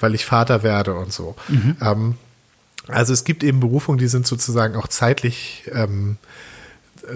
weil 0.00 0.14
ich 0.14 0.24
Vater 0.24 0.62
werde 0.62 0.94
und 0.94 1.12
so. 1.12 1.34
Mhm. 1.48 1.76
Ähm, 1.80 2.14
also 2.88 3.12
es 3.12 3.24
gibt 3.24 3.42
eben 3.42 3.60
Berufungen, 3.60 3.98
die 3.98 4.08
sind 4.08 4.26
sozusagen 4.26 4.76
auch 4.76 4.88
zeitlich 4.88 5.64
ähm, 5.72 6.18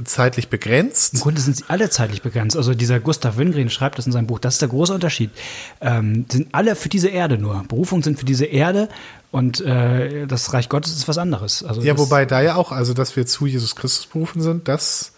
zeitlich 0.05 0.49
begrenzt. 0.49 1.15
Im 1.15 1.21
Grunde 1.21 1.41
sind 1.41 1.57
sie 1.57 1.65
alle 1.69 1.89
zeitlich 1.91 2.23
begrenzt. 2.23 2.57
Also 2.57 2.75
dieser 2.75 3.01
Gustav 3.01 3.39
Wingren 3.39 3.71
schreibt 3.71 3.99
das 3.99 4.07
in 4.07 4.13
seinem 4.13 4.27
Buch, 4.27 4.39
das 4.39 4.55
ist 4.55 4.63
der 4.63 4.69
große 4.69 4.93
Unterschied. 4.93 5.31
Ähm, 5.81 6.27
sind 6.31 6.49
alle 6.53 6.77
für 6.77 6.89
diese 6.89 7.09
Erde 7.09 7.39
nur. 7.39 7.65
Berufungen 7.69 8.03
sind 8.03 8.19
für 8.19 8.27
diese 8.27 8.45
Erde 8.45 8.89
und 9.31 9.61
äh, 9.61 10.27
das 10.27 10.53
Reich 10.53 10.69
Gottes 10.69 10.95
ist 10.95 11.09
was 11.09 11.19
anderes. 11.19 11.63
Also 11.63 11.81
ja, 11.81 11.97
wobei 11.97 12.27
da 12.27 12.41
ja 12.41 12.57
auch, 12.57 12.73
also 12.73 12.93
dass 12.93 13.17
wir 13.17 13.27
zu 13.27 13.47
Jesus 13.47 13.77
Christus 13.77 14.07
berufen 14.07 14.43
sind, 14.43 14.69
das 14.69 15.13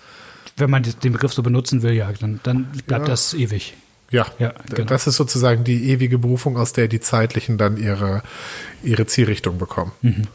wenn 0.57 0.71
man 0.71 0.83
den 0.83 1.13
Begriff 1.13 1.33
so 1.33 1.43
benutzen 1.43 1.83
will, 1.83 1.93
ja, 1.93 2.13
dann, 2.21 2.41
dann 2.43 2.65
bleibt 2.87 3.07
ja. 3.07 3.13
das 3.13 3.35
ewig. 3.35 3.75
Ja, 4.11 4.27
ja 4.39 4.53
genau. 4.69 4.89
das 4.89 5.07
ist 5.07 5.17
sozusagen 5.17 5.65
die 5.65 5.91
ewige 5.91 6.19
Berufung, 6.19 6.57
aus 6.57 6.73
der 6.73 6.89
die 6.89 7.01
Zeitlichen 7.01 7.59
dann 7.59 7.77
ihre, 7.77 8.23
ihre 8.83 9.07
Zielrichtung 9.07 9.59
bekommen. 9.59 9.93
Mhm. 10.03 10.27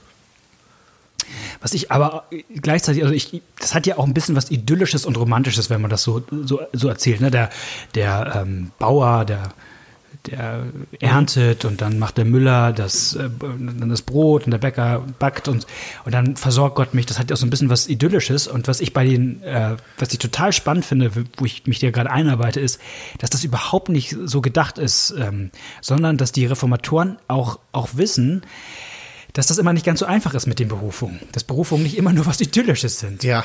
Was 1.61 1.73
ich 1.73 1.91
aber 1.91 2.25
gleichzeitig, 2.61 3.03
also 3.03 3.13
ich, 3.13 3.41
das 3.59 3.73
hat 3.73 3.87
ja 3.87 3.97
auch 3.97 4.05
ein 4.05 4.13
bisschen 4.13 4.35
was 4.35 4.51
Idyllisches 4.51 5.05
und 5.05 5.17
Romantisches, 5.17 5.69
wenn 5.69 5.81
man 5.81 5.89
das 5.89 6.03
so, 6.03 6.23
so, 6.43 6.61
so 6.73 6.87
erzählt. 6.87 7.21
Ne? 7.21 7.31
Der, 7.31 7.49
der 7.95 8.43
ähm, 8.43 8.71
Bauer, 8.79 9.25
der 9.25 9.53
der 10.27 10.65
erntet 10.99 11.65
und 11.65 11.81
dann 11.81 11.99
macht 11.99 12.17
der 12.17 12.25
Müller 12.25 12.73
das, 12.73 13.15
äh, 13.15 13.29
dann 13.39 13.89
das 13.89 14.01
Brot 14.01 14.45
und 14.45 14.51
der 14.51 14.57
Bäcker 14.57 15.03
backt 15.19 15.47
und, 15.47 15.65
und 16.03 16.13
dann 16.13 16.35
versorgt 16.35 16.75
Gott 16.75 16.93
mich. 16.93 17.05
Das 17.05 17.19
hat 17.19 17.29
ja 17.29 17.35
auch 17.35 17.39
so 17.39 17.45
ein 17.45 17.49
bisschen 17.49 17.69
was 17.69 17.87
Idyllisches. 17.87 18.47
Und 18.47 18.67
was 18.67 18.81
ich 18.81 18.93
bei 18.93 19.05
den, 19.05 19.41
äh, 19.43 19.75
was 19.97 20.11
ich 20.13 20.19
total 20.19 20.53
spannend 20.53 20.85
finde, 20.85 21.11
wo 21.37 21.45
ich 21.45 21.65
mich 21.67 21.79
dir 21.79 21.91
gerade 21.91 22.11
einarbeite, 22.11 22.59
ist, 22.59 22.79
dass 23.19 23.29
das 23.29 23.43
überhaupt 23.43 23.89
nicht 23.89 24.15
so 24.23 24.41
gedacht 24.41 24.77
ist, 24.77 25.13
ähm, 25.17 25.51
sondern 25.81 26.17
dass 26.17 26.31
die 26.31 26.45
Reformatoren 26.45 27.17
auch, 27.27 27.59
auch 27.71 27.89
wissen, 27.93 28.43
dass 29.35 29.47
das 29.47 29.57
immer 29.57 29.73
nicht 29.73 29.85
ganz 29.85 29.99
so 29.99 30.05
einfach 30.05 30.33
ist 30.33 30.47
mit 30.47 30.59
den 30.59 30.69
Berufungen. 30.69 31.19
Dass 31.33 31.43
Berufungen 31.43 31.83
nicht 31.83 31.97
immer 31.97 32.13
nur 32.13 32.25
was 32.25 32.39
Idyllisches 32.39 32.99
sind. 32.99 33.23
Ja. 33.23 33.43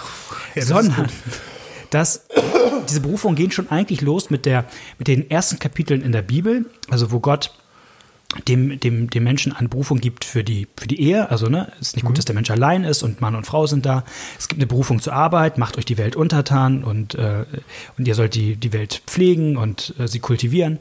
ja 0.55 0.63
sondern 0.65 1.09
dass 1.91 2.27
diese 2.89 3.01
Berufungen 3.01 3.35
gehen 3.35 3.51
schon 3.51 3.69
eigentlich 3.71 4.01
los 4.01 4.31
mit, 4.31 4.47
der, 4.47 4.65
mit 4.99 5.09
den 5.09 5.29
ersten 5.29 5.59
Kapiteln 5.59 6.03
in 6.03 6.13
der 6.13 6.23
Bibel, 6.23 6.65
also 6.89 7.11
wo 7.11 7.19
Gott 7.19 7.53
dem, 8.47 8.79
dem, 8.79 9.11
dem 9.11 9.25
Menschen 9.25 9.53
eine 9.53 9.69
Berufung 9.69 9.99
gibt 9.99 10.25
für 10.25 10.45
die, 10.45 10.69
für 10.77 10.87
die 10.87 11.01
Ehe. 11.01 11.29
Also, 11.29 11.49
ne, 11.49 11.73
es 11.81 11.89
ist 11.89 11.97
nicht 11.97 12.05
gut, 12.05 12.13
mhm. 12.13 12.17
dass 12.19 12.25
der 12.25 12.37
Mensch 12.37 12.53
allein 12.53 12.85
ist 12.85 13.03
und 13.03 13.21
Mann 13.21 13.35
und 13.35 13.45
Frau 13.45 13.67
sind 13.67 13.85
da. 13.85 14.05
Es 14.39 14.47
gibt 14.47 14.61
eine 14.61 14.69
Berufung 14.69 15.01
zur 15.01 15.15
Arbeit, 15.15 15.59
macht 15.59 15.77
euch 15.77 15.85
die 15.85 15.99
Welt 15.99 16.15
untertan 16.15 16.85
und, 16.85 17.17
äh, 17.17 17.45
und 17.99 18.07
ihr 18.07 18.15
sollt 18.15 18.37
die, 18.37 18.55
die 18.55 18.73
Welt 18.73 19.03
pflegen 19.09 19.57
und 19.57 19.95
äh, 19.99 20.07
sie 20.07 20.21
kultivieren. 20.21 20.79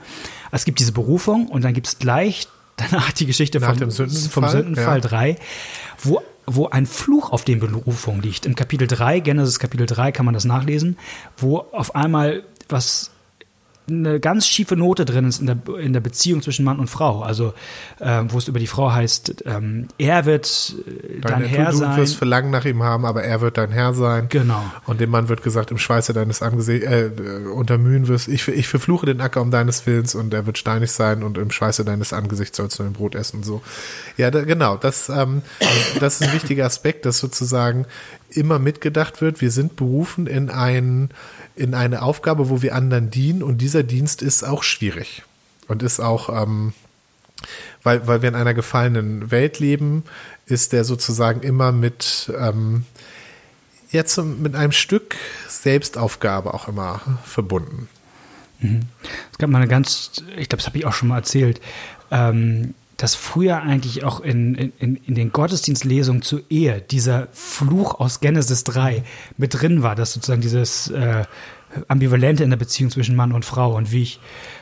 Es 0.51 0.65
gibt 0.65 0.79
diese 0.79 0.91
Berufung 0.91 1.47
und 1.47 1.63
dann 1.63 1.73
gibt 1.73 1.87
es 1.87 1.97
gleich 1.97 2.47
danach 2.79 3.11
die 3.11 3.25
Geschichte 3.25 3.59
vom, 3.59 3.75
Sündenfall, 3.89 4.29
vom 4.29 4.49
Sündenfall 4.49 4.99
ja. 5.01 5.07
3, 5.07 5.35
wo 6.03 6.21
wo 6.51 6.67
ein 6.67 6.87
Fluch 6.87 7.31
auf 7.31 7.45
den 7.45 7.59
Berufungen 7.59 8.23
liegt. 8.23 8.47
Im 8.47 8.55
Kapitel 8.55 8.87
3, 8.87 9.19
Genesis 9.19 9.59
Kapitel 9.59 9.85
3 9.85 10.11
kann 10.11 10.25
man 10.25 10.33
das 10.33 10.45
nachlesen, 10.45 10.97
wo 11.37 11.59
auf 11.71 11.93
einmal 11.93 12.41
was 12.67 13.11
eine 13.89 14.19
ganz 14.19 14.47
schiefe 14.47 14.75
Note 14.75 15.05
drin 15.05 15.25
ist 15.25 15.39
in 15.39 15.47
der, 15.47 15.57
in 15.79 15.93
der 15.93 15.99
Beziehung 15.99 16.41
zwischen 16.41 16.65
Mann 16.65 16.79
und 16.79 16.89
Frau. 16.89 17.21
Also, 17.21 17.53
äh, 17.99 18.23
wo 18.29 18.37
es 18.37 18.47
über 18.47 18.59
die 18.59 18.67
Frau 18.67 18.91
heißt, 18.91 19.43
ähm, 19.45 19.87
er 19.97 20.25
wird 20.25 20.75
äh, 20.87 21.19
dein, 21.21 21.41
dein 21.41 21.43
Herr 21.43 21.71
du, 21.71 21.77
sein. 21.77 21.91
Du 21.91 21.97
wirst 22.01 22.15
Verlangen 22.15 22.51
nach 22.51 22.65
ihm 22.65 22.83
haben, 22.83 23.05
aber 23.05 23.23
er 23.23 23.41
wird 23.41 23.57
dein 23.57 23.71
Herr 23.71 23.93
sein. 23.93 24.27
Genau. 24.29 24.63
Und 24.85 25.01
dem 25.01 25.09
Mann 25.09 25.29
wird 25.29 25.43
gesagt, 25.43 25.71
im 25.71 25.77
Schweiße 25.77 26.13
deines 26.13 26.41
Angesichts, 26.41 26.87
äh, 26.87 27.09
unter 27.53 27.77
Mühen 27.77 28.07
wirst, 28.07 28.27
ich, 28.27 28.47
ich 28.47 28.67
verfluche 28.67 29.05
den 29.05 29.21
Acker 29.21 29.41
um 29.41 29.51
deines 29.51 29.85
Willens 29.85 30.15
und 30.15 30.33
er 30.33 30.45
wird 30.45 30.57
steinig 30.57 30.91
sein 30.91 31.23
und 31.23 31.37
im 31.37 31.51
Schweiße 31.51 31.85
deines 31.85 32.13
Angesichts 32.13 32.57
sollst 32.57 32.79
du 32.79 32.83
ein 32.83 32.93
Brot 32.93 33.15
essen 33.15 33.37
und 33.37 33.43
so. 33.43 33.61
Ja, 34.17 34.31
da, 34.31 34.43
genau, 34.43 34.77
das, 34.77 35.09
ähm, 35.09 35.41
das 35.99 36.21
ist 36.21 36.27
ein 36.27 36.33
wichtiger 36.33 36.65
Aspekt, 36.65 37.05
dass 37.05 37.19
sozusagen 37.19 37.85
immer 38.29 38.59
mitgedacht 38.59 39.21
wird, 39.21 39.41
wir 39.41 39.51
sind 39.51 39.75
berufen 39.75 40.27
in 40.27 40.49
einen 40.49 41.09
in 41.55 41.73
eine 41.73 42.01
Aufgabe, 42.01 42.49
wo 42.49 42.61
wir 42.61 42.73
anderen 42.73 43.11
dienen 43.11 43.43
und 43.43 43.57
dieser 43.57 43.83
Dienst 43.83 44.21
ist 44.21 44.43
auch 44.43 44.63
schwierig 44.63 45.23
und 45.67 45.83
ist 45.83 45.99
auch, 45.99 46.29
ähm, 46.29 46.73
weil, 47.83 48.07
weil 48.07 48.21
wir 48.21 48.29
in 48.29 48.35
einer 48.35 48.53
gefallenen 48.53 49.29
Welt 49.29 49.59
leben, 49.59 50.03
ist 50.45 50.71
der 50.71 50.85
sozusagen 50.85 51.41
immer 51.41 51.73
mit, 51.73 52.31
ähm, 52.37 52.85
zum, 54.05 54.41
mit 54.41 54.55
einem 54.55 54.71
Stück 54.71 55.15
Selbstaufgabe 55.49 56.53
auch 56.53 56.69
immer 56.69 57.01
verbunden. 57.25 57.89
Mhm. 58.59 58.83
Es 59.31 59.37
gab 59.37 59.49
mal 59.49 59.59
eine 59.59 59.67
ganz, 59.67 60.23
ich 60.37 60.47
glaube, 60.47 60.57
das 60.57 60.67
habe 60.67 60.77
ich 60.77 60.85
auch 60.85 60.93
schon 60.93 61.09
mal 61.09 61.17
erzählt, 61.17 61.59
ähm, 62.09 62.73
dass 62.99 63.15
früher 63.15 63.61
eigentlich 63.61 64.03
auch 64.03 64.19
in, 64.19 64.55
in, 64.55 64.97
in 64.97 65.15
den 65.15 65.31
Gottesdienstlesungen 65.31 66.21
zur 66.21 66.41
Ehe 66.49 66.81
dieser 66.81 67.29
Fluch 67.31 67.97
aus 67.97 68.19
Genesis 68.19 68.65
3 68.65 69.03
mit 69.37 69.59
drin 69.59 69.81
war, 69.81 69.95
dass 69.95 70.13
sozusagen 70.13 70.41
dieses 70.41 70.89
äh, 70.89 71.23
Ambivalente 71.87 72.43
in 72.43 72.49
der 72.49 72.57
Beziehung 72.57 72.91
zwischen 72.91 73.15
Mann 73.15 73.31
und 73.31 73.45
Frau 73.45 73.77
und 73.77 73.93
wie 73.93 74.03
ich 74.03 74.19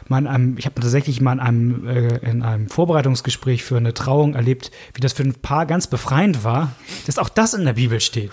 mal 0.08 0.20
in 0.20 0.28
einem, 0.28 0.58
ich 0.58 0.66
habe 0.66 0.80
tatsächlich 0.80 1.20
mal 1.20 1.34
in 1.34 1.40
einem, 1.40 1.88
äh, 1.88 2.18
in 2.30 2.44
einem 2.44 2.70
Vorbereitungsgespräch 2.70 3.64
für 3.64 3.78
eine 3.78 3.96
Trauung 3.96 4.36
erlebt, 4.36 4.70
wie 4.94 5.02
das 5.02 5.14
für 5.14 5.24
ein 5.24 5.34
Paar 5.34 5.66
ganz 5.66 5.88
befreiend 5.88 6.44
war, 6.44 6.76
dass 7.08 7.18
auch 7.18 7.30
das 7.30 7.56
in 7.56 7.66
der 7.66 7.74
Bibel 7.74 8.00
steht. 8.00 8.32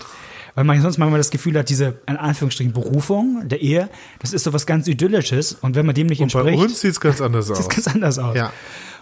Weil 0.53 0.65
man 0.65 0.79
sonst 0.81 0.99
manchmal 0.99 1.19
das 1.19 1.31
Gefühl 1.31 1.57
hat, 1.57 1.69
diese, 1.69 1.99
in 2.07 2.15
Anführungsstrichen, 2.15 2.73
Berufung 2.73 3.49
der 3.49 3.59
Ehe, 3.59 3.89
das 4.19 4.33
ist 4.33 4.43
so 4.43 4.53
was 4.53 4.65
ganz 4.67 4.87
Idyllisches 4.87 5.53
und 5.53 5.75
wenn 5.75 5.85
man 5.85 5.95
dem 5.95 6.07
nicht 6.07 6.19
und 6.19 6.25
entspricht. 6.25 6.57
Bei 6.57 6.63
uns 6.63 6.79
sieht 6.79 6.91
es 6.91 6.99
ganz 6.99 7.21
anders 7.21 7.49
aus. 7.51 7.57
Sieht 7.57 7.69
ganz 7.69 7.87
anders 7.87 8.19
aus. 8.19 8.37
Ja. 8.37 8.53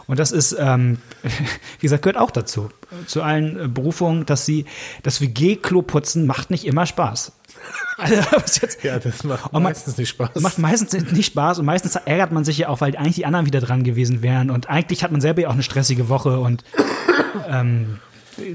Und 0.08 0.20
das 0.20 0.32
ist, 0.32 0.56
ähm, 0.60 0.98
wie 1.80 1.82
gesagt, 1.82 2.04
gehört 2.04 2.18
auch 2.18 2.32
dazu. 2.32 2.70
Zu 3.08 3.22
allen 3.22 3.60
äh, 3.60 3.68
Berufungen, 3.68 4.26
dass 4.26 4.46
sie, 4.46 4.66
das 5.04 5.22
WG-Klo 5.22 5.82
putzen 5.82 6.26
macht 6.26 6.52
nicht 6.52 6.66
immer 6.66 6.86
Spaß. 6.86 7.34
Also, 7.96 8.62
jetzt, 8.62 8.84
ja, 8.84 8.98
das 8.98 9.24
macht 9.24 9.54
meistens 9.54 9.98
nicht 9.98 10.10
Spaß. 10.10 10.32
Macht 10.42 10.58
meistens 10.58 11.12
nicht 11.12 11.28
Spaß 11.28 11.60
und 11.60 11.66
meistens 11.66 11.96
ärgert 11.96 12.32
man 12.32 12.44
sich 12.44 12.58
ja 12.58 12.70
auch, 12.70 12.82
weil 12.82 12.98
eigentlich 12.98 13.16
die 13.16 13.26
anderen 13.26 13.46
wieder 13.46 13.62
dran 13.62 13.84
gewesen 13.84 14.24
wären. 14.24 14.50
Und 14.50 14.68
eigentlich 14.68 15.04
hat 15.04 15.12
man 15.12 15.22
selber 15.22 15.44
ja 15.44 15.50
auch 15.50 15.54
eine 15.54 15.62
stressige 15.64 16.10
Woche 16.10 16.40
und 16.40 16.64
ähm, 17.48 18.00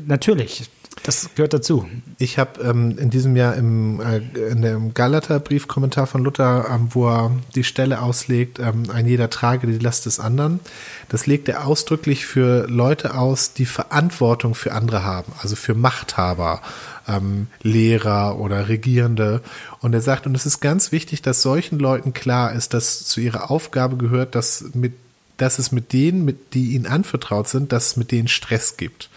natürlich, 0.06 0.70
das 1.02 1.30
gehört 1.34 1.54
dazu. 1.54 1.86
Ich 2.18 2.38
habe 2.38 2.60
ähm, 2.62 2.98
in 2.98 3.10
diesem 3.10 3.36
Jahr 3.36 3.54
im, 3.54 4.00
äh, 4.00 4.18
in 4.50 4.62
dem 4.62 4.94
Galater-Briefkommentar 4.94 6.06
von 6.06 6.24
Luther, 6.24 6.66
ähm, 6.70 6.88
wo 6.90 7.08
er 7.08 7.30
die 7.54 7.64
Stelle 7.64 8.02
auslegt, 8.02 8.58
ähm, 8.58 8.84
ein 8.92 9.06
jeder 9.06 9.30
trage 9.30 9.66
die 9.66 9.78
Last 9.78 10.06
des 10.06 10.20
anderen, 10.20 10.60
das 11.08 11.26
legt 11.26 11.48
er 11.48 11.66
ausdrücklich 11.66 12.26
für 12.26 12.66
Leute 12.68 13.14
aus, 13.14 13.52
die 13.52 13.66
Verantwortung 13.66 14.54
für 14.54 14.72
andere 14.72 15.04
haben, 15.04 15.32
also 15.40 15.56
für 15.56 15.74
Machthaber, 15.74 16.60
ähm, 17.06 17.46
Lehrer 17.62 18.38
oder 18.38 18.68
Regierende. 18.68 19.40
Und 19.80 19.94
er 19.94 20.00
sagt, 20.00 20.26
und 20.26 20.34
es 20.34 20.46
ist 20.46 20.60
ganz 20.60 20.92
wichtig, 20.92 21.22
dass 21.22 21.42
solchen 21.42 21.78
Leuten 21.78 22.12
klar 22.12 22.52
ist, 22.52 22.74
dass 22.74 23.04
zu 23.04 23.20
ihrer 23.20 23.50
Aufgabe 23.50 23.96
gehört, 23.96 24.34
dass 24.34 24.64
mit 24.74 24.94
dass 25.36 25.60
es 25.60 25.70
mit 25.70 25.92
denen, 25.92 26.24
mit, 26.24 26.52
die 26.54 26.72
ihnen 26.72 26.86
anvertraut 26.86 27.46
sind, 27.46 27.70
dass 27.70 27.86
es 27.86 27.96
mit 27.96 28.10
denen 28.10 28.26
Stress 28.26 28.76
gibt 28.76 29.08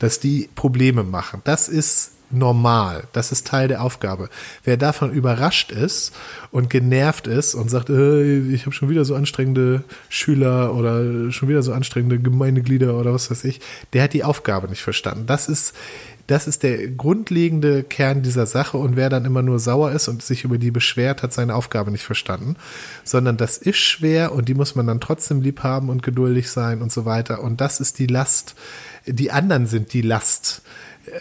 dass 0.00 0.18
die 0.18 0.48
Probleme 0.56 1.04
machen. 1.04 1.42
Das 1.44 1.68
ist 1.68 2.12
normal. 2.30 3.04
Das 3.12 3.32
ist 3.32 3.46
Teil 3.46 3.68
der 3.68 3.82
Aufgabe. 3.82 4.28
Wer 4.64 4.76
davon 4.76 5.12
überrascht 5.12 5.72
ist 5.72 6.12
und 6.50 6.70
genervt 6.70 7.26
ist 7.26 7.54
und 7.54 7.70
sagt, 7.70 7.90
äh, 7.90 8.38
ich 8.52 8.66
habe 8.66 8.74
schon 8.74 8.88
wieder 8.88 9.04
so 9.04 9.14
anstrengende 9.14 9.84
Schüler 10.08 10.74
oder 10.74 11.30
schon 11.32 11.48
wieder 11.48 11.62
so 11.62 11.72
anstrengende 11.72 12.18
Gemeindeglieder 12.18 12.94
oder 12.94 13.12
was 13.12 13.30
weiß 13.30 13.44
ich, 13.44 13.60
der 13.92 14.04
hat 14.04 14.12
die 14.12 14.24
Aufgabe 14.24 14.68
nicht 14.68 14.82
verstanden. 14.82 15.26
Das 15.26 15.48
ist 15.48 15.74
das 16.30 16.46
ist 16.46 16.62
der 16.62 16.88
grundlegende 16.88 17.82
Kern 17.82 18.22
dieser 18.22 18.46
Sache 18.46 18.76
und 18.76 18.96
wer 18.96 19.08
dann 19.08 19.24
immer 19.24 19.42
nur 19.42 19.58
sauer 19.58 19.92
ist 19.92 20.08
und 20.08 20.22
sich 20.22 20.44
über 20.44 20.58
die 20.58 20.70
beschwert, 20.70 21.22
hat 21.22 21.32
seine 21.32 21.54
Aufgabe 21.54 21.90
nicht 21.90 22.04
verstanden, 22.04 22.56
sondern 23.04 23.36
das 23.36 23.58
ist 23.58 23.78
schwer 23.78 24.32
und 24.32 24.48
die 24.48 24.54
muss 24.54 24.74
man 24.74 24.86
dann 24.86 25.00
trotzdem 25.00 25.40
lieb 25.40 25.62
haben 25.62 25.88
und 25.88 26.02
geduldig 26.02 26.50
sein 26.50 26.82
und 26.82 26.92
so 26.92 27.04
weiter 27.04 27.42
und 27.42 27.60
das 27.60 27.80
ist 27.80 27.98
die 27.98 28.06
Last. 28.06 28.54
Die 29.06 29.30
anderen 29.30 29.66
sind 29.66 29.92
die 29.92 30.02
Last 30.02 30.62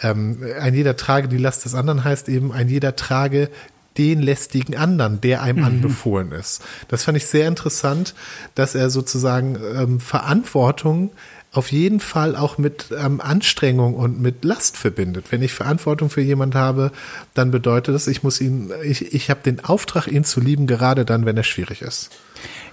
ähm, 0.02 0.43
ein 0.60 0.74
jeder 0.74 0.95
trage 0.95 1.28
die 1.28 1.38
Last 1.38 1.65
des 1.65 1.76
anderen 1.76 2.04
heißt 2.04 2.30
eben, 2.30 2.52
ein 2.52 2.69
jeder 2.69 2.95
trage 2.95 3.50
den 3.98 4.22
lästigen 4.22 4.78
anderen, 4.78 5.19
der 5.19 5.41
einem 5.41 5.60
mhm. 5.60 5.65
anbefohlen 5.65 6.32
ist. 6.32 6.62
Das 6.88 7.04
fand 7.04 7.17
ich 7.17 7.26
sehr 7.28 7.48
interessant, 7.48 8.15
dass 8.56 8.76
er 8.76 8.89
sozusagen 8.89 9.58
ähm, 9.76 10.00
Verantwortung 10.00 11.12
auf 11.52 11.72
jeden 11.72 12.00
Fall 12.00 12.36
auch 12.36 12.58
mit 12.58 12.88
ähm, 12.98 13.22
Anstrengung 13.22 13.96
und 13.96 14.22
mit 14.22 14.46
Last 14.46 14.78
verbindet. 14.78 15.32
Wenn 15.32 15.42
ich 15.42 15.54
Verantwortung 15.54 16.10
für 16.10 16.22
jemand 16.22 16.54
habe, 16.54 16.92
dann 17.34 17.50
bedeutet 17.50 17.96
das, 17.96 18.08
ich 18.08 18.22
muss 18.22 18.40
ihn, 18.40 18.72
ich, 18.84 19.14
ich 19.14 19.30
habe 19.30 19.42
den 19.44 19.64
Auftrag, 19.64 20.08
ihn 20.08 20.24
zu 20.24 20.42
lieben, 20.42 20.68
gerade 20.68 21.06
dann, 21.06 21.26
wenn 21.26 21.38
er 21.38 21.44
schwierig 21.44 21.82
ist. 21.82 22.12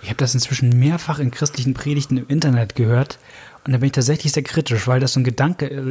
Ich 0.03 0.09
habe 0.09 0.19
das 0.19 0.35
inzwischen 0.35 0.79
mehrfach 0.79 1.19
in 1.19 1.31
christlichen 1.31 1.73
Predigten 1.73 2.19
im 2.19 2.29
Internet 2.29 2.77
gehört 2.77 3.19
und 3.65 3.73
da 3.73 3.79
bin 3.79 3.87
ich 3.87 3.93
tatsächlich 3.93 4.33
sehr 4.33 4.43
kritisch, 4.43 4.87
weil 4.87 5.01
das 5.01 5.15
so 5.15 5.21
ein 5.21 5.25
Gedanke, 5.25 5.71
also 5.75 5.91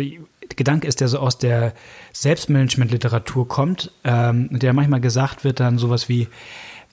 Gedanke 0.55 0.87
ist, 0.87 1.01
der 1.01 1.07
so 1.07 1.19
aus 1.19 1.39
der 1.39 1.73
Selbstmanagement-Literatur 2.13 3.47
kommt 3.47 3.91
ähm, 4.03 4.47
der 4.51 4.73
manchmal 4.73 5.01
gesagt 5.01 5.43
wird 5.43 5.59
dann 5.59 5.79
sowas 5.79 6.07
wie, 6.07 6.27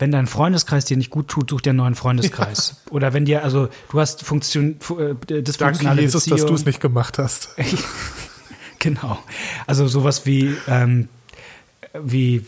wenn 0.03 0.11
dein 0.11 0.27
Freundeskreis 0.27 0.85
dir 0.85 0.97
nicht 0.97 1.11
gut 1.11 1.29
tut, 1.29 1.49
such 1.49 1.61
dir 1.61 1.71
einen 1.71 1.77
neuen 1.77 1.95
Freundeskreis. 1.95 2.75
Ja. 2.87 2.93
Oder 2.93 3.13
wenn 3.13 3.25
dir, 3.25 3.45
also 3.45 3.69
du 3.91 4.01
hast 4.01 4.25
Funktion, 4.25 4.77
äh, 4.99 5.43
Danke, 5.43 5.89
Jesus, 6.01 6.25
Beziehung. 6.25 6.39
dass 6.39 6.47
du 6.47 6.55
es 6.55 6.67
nicht 6.67 6.81
gemacht 6.81 7.19
hast. 7.19 7.51
genau. 8.81 9.19
Also 9.69 9.87
sowas 9.87 10.27
wie, 10.27 10.57
ähm, 10.67 11.09
wie 12.03 12.45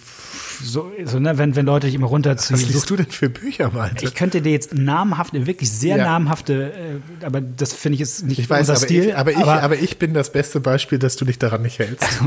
so, 0.63 0.91
so 1.05 1.21
ne, 1.21 1.39
wenn, 1.39 1.55
wenn 1.55 1.65
Leute 1.65 1.87
dich 1.87 1.95
immer 1.95 2.09
runterziehen. 2.09 2.61
Was 2.61 2.69
liest 2.69 2.91
du 2.91 2.97
denn 2.97 3.07
für 3.07 3.31
Bücher, 3.31 3.71
Malte? 3.71 4.05
Ich 4.05 4.15
könnte 4.15 4.43
dir 4.43 4.51
jetzt 4.51 4.75
namhafte, 4.75 5.47
wirklich 5.47 5.71
sehr 5.71 5.97
ja. 5.97 6.05
namhafte, 6.05 6.73
äh, 6.73 7.25
aber 7.25 7.41
das 7.41 7.73
finde 7.73 7.95
ich 7.95 8.01
jetzt 8.01 8.25
nicht 8.25 8.41
ich 8.41 8.51
weiß, 8.51 8.69
unser 8.69 8.73
aber 8.73 8.85
Stil. 8.85 9.05
Ich, 9.05 9.17
aber, 9.17 9.31
ich, 9.31 9.37
aber, 9.39 9.63
aber 9.63 9.77
ich 9.79 9.99
bin 9.99 10.13
das 10.13 10.33
beste 10.33 10.59
Beispiel, 10.59 10.99
dass 10.99 11.15
du 11.17 11.25
dich 11.25 11.39
daran 11.39 11.63
nicht 11.63 11.79
hältst. 11.79 12.21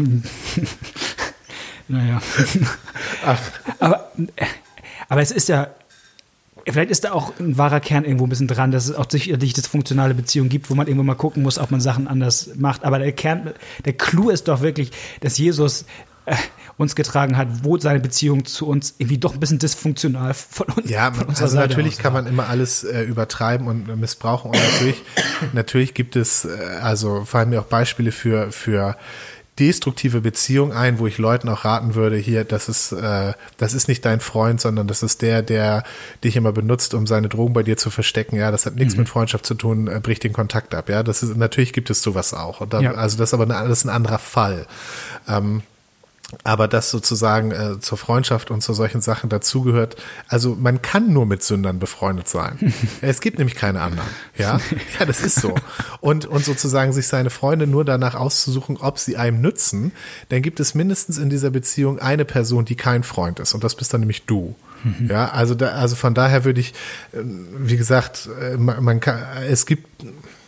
naja. 1.90 2.22
Ach. 3.26 3.40
Aber, 3.80 4.12
aber 5.10 5.22
es 5.22 5.32
ist 5.32 5.50
ja, 5.50 5.70
Vielleicht 6.70 6.92
ist 6.92 7.06
da 7.06 7.14
auch 7.14 7.32
ein 7.40 7.58
wahrer 7.58 7.80
Kern 7.80 8.04
irgendwo 8.04 8.26
ein 8.26 8.30
bisschen 8.30 8.50
dran, 8.50 8.72
dass 8.72 8.90
es 8.90 8.96
auch 8.96 9.10
sicherlich 9.10 9.54
das 9.54 9.68
funktionale 9.68 10.14
Beziehungen 10.14 10.50
gibt, 10.50 10.70
wo 10.70 10.76
man 10.76 10.88
irgendwo 10.88 11.04
mal 11.06 11.16
gucken 11.16 11.42
muss, 11.42 11.60
ob 11.60 11.72
man 11.72 11.80
Sachen 11.80 12.10
anders 12.10 12.50
macht. 12.56 12.84
Aber 12.84 13.00
der 13.00 13.14
Kern, 13.14 13.54
der 13.86 13.94
Clou 13.94 14.30
ist 14.30 14.50
doch 14.50 14.60
wirklich, 14.60 14.92
dass 15.22 15.38
Jesus 15.38 15.86
äh, 16.26 16.36
uns 16.78 16.96
getragen 16.96 17.38
hat, 17.38 17.64
wo 17.64 17.78
seine 17.78 18.00
Beziehung 18.00 18.46
zu 18.46 18.68
uns 18.68 18.96
irgendwie 18.98 19.18
doch 19.18 19.34
ein 19.34 19.40
bisschen 19.40 19.60
dysfunktional 19.60 20.34
von 20.34 20.68
uns. 20.68 20.90
Ja, 20.90 21.12
von 21.12 21.30
also 21.30 21.48
Seite 21.48 21.70
natürlich 21.70 21.98
kann 21.98 22.14
man 22.14 22.28
immer 22.28 22.50
alles 22.50 22.84
äh, 22.84 23.02
übertreiben 23.04 23.68
und 23.68 23.88
missbrauchen 24.00 24.52
und 24.52 24.60
natürlich, 24.60 25.02
natürlich 25.54 25.94
gibt 25.94 26.16
es, 26.16 26.46
äh, 26.46 26.50
also 26.82 27.24
fallen 27.24 27.50
mir 27.50 27.62
auch 27.62 27.66
Beispiele 27.66 28.12
für, 28.12 28.52
für 28.52 28.98
destruktive 29.60 30.22
Beziehung 30.22 30.72
ein, 30.72 31.00
wo 31.00 31.08
ich 31.08 31.18
Leuten 31.18 31.50
auch 31.50 31.66
raten 31.66 31.96
würde, 31.96 32.18
hier, 32.18 32.44
das 32.44 32.70
ist, 32.70 32.92
äh, 32.92 33.34
das 33.58 33.74
ist 33.74 33.88
nicht 33.88 34.06
dein 34.06 34.20
Freund, 34.20 34.62
sondern 34.62 34.88
das 34.88 35.04
ist 35.04 35.22
der, 35.22 35.42
der 35.42 35.84
dich 36.24 36.36
immer 36.36 36.52
benutzt, 36.52 36.94
um 36.94 37.08
seine 37.08 37.30
Drogen 37.30 37.54
bei 37.54 37.64
dir 37.64 37.78
zu 37.78 37.90
verstecken. 37.90 38.36
Ja, 38.36 38.52
das 38.52 38.66
hat 38.66 38.76
nichts 38.76 38.94
mhm. 38.94 39.02
mit 39.02 39.10
Freundschaft 39.10 39.46
zu 39.46 39.56
tun, 39.56 39.88
äh, 39.88 40.00
bricht 40.02 40.24
den 40.24 40.34
Kontakt 40.34 40.76
ab. 40.76 40.90
Ja, 40.90 41.04
das 41.04 41.24
ist, 41.24 41.36
natürlich 41.36 41.74
gibt 41.74 41.90
es 41.90 42.02
sowas 42.02 42.34
auch. 42.34 42.62
Und 42.62 42.74
dann, 42.74 42.84
ja. 42.84 42.94
Also 42.94 43.18
das 43.18 43.30
ist 43.30 43.34
aber 43.34 43.44
eine, 43.44 43.68
das 43.68 43.80
ist 43.80 43.86
ein 43.86 43.90
anderer 43.90 44.20
Fall. 44.20 44.68
Ähm, 45.28 45.64
aber 46.44 46.68
das 46.68 46.92
sozusagen 46.92 47.52
äh, 47.52 47.80
zur 47.80 47.98
Freundschaft 47.98 48.52
und 48.52 48.62
zu 48.62 48.74
solchen 48.74 49.00
Sachen 49.00 49.30
dazugehört. 49.30 49.96
Also 50.28 50.56
man 50.60 50.82
kann 50.82 51.14
nur 51.14 51.26
mit 51.26 51.42
Sündern 51.42 51.80
befreundet 51.80 52.28
sein. 52.28 52.74
es 53.02 53.22
gibt 53.22 53.38
nämlich 53.38 53.56
keine 53.56 53.82
anderen. 53.82 54.10
Ja, 54.38 54.60
ja, 55.00 55.06
das 55.06 55.22
ist 55.22 55.40
so. 55.40 55.56
Und 56.02 56.26
und 56.26 56.44
sozusagen 56.44 56.92
sich 56.92 57.08
seine 57.08 57.30
Freunde 57.30 57.66
nur 57.66 57.86
danach 57.86 58.16
auszusuchen, 58.16 58.78
ob 58.78 59.00
sie 59.00 59.16
einem 59.16 59.40
nützen, 59.40 59.94
dann 60.30 60.42
gibt 60.42 60.60
es 60.60 60.76
mindestens 60.76 61.18
in 61.18 61.30
dieser 61.30 61.50
Beziehung 61.50 62.00
eine 62.00 62.26
Person, 62.26 62.66
die 62.66 62.76
kein 62.76 63.04
Freund 63.04 63.40
ist, 63.40 63.54
und 63.54 63.64
das 63.64 63.76
bist 63.76 63.94
dann 63.94 64.02
nämlich 64.02 64.26
du. 64.26 64.56
Mhm. 64.84 65.08
Ja, 65.10 65.30
also 65.30 65.56
da, 65.56 65.70
also 65.70 65.96
von 65.96 66.14
daher 66.14 66.44
würde 66.44 66.60
ich, 66.60 66.74
äh, 67.14 67.20
wie 67.24 67.78
gesagt, 67.78 68.30
äh, 68.42 68.58
man, 68.58 68.84
man 68.84 69.00
kann, 69.00 69.20
es 69.48 69.66
gibt, 69.66 69.88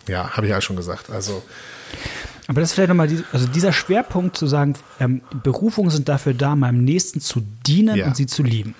ja, 0.07 0.31
habe 0.31 0.47
ich 0.47 0.51
ja 0.51 0.59
schon 0.59 0.75
gesagt. 0.75 1.09
Also 1.09 1.41
aber 2.49 2.61
das 2.61 2.71
ist 2.71 2.73
vielleicht 2.73 2.89
nochmal, 2.89 3.07
die, 3.07 3.23
also 3.31 3.45
dieser 3.45 3.71
Schwerpunkt 3.71 4.35
zu 4.35 4.47
sagen, 4.47 4.73
ähm, 4.99 5.21
Berufungen 5.43 5.91
sind 5.91 6.09
dafür 6.09 6.33
da, 6.33 6.55
meinem 6.55 6.83
Nächsten 6.83 7.21
zu 7.21 7.41
dienen 7.67 7.97
ja. 7.97 8.07
und 8.07 8.15
sie 8.15 8.25
zu 8.25 8.41
lieben. 8.41 8.73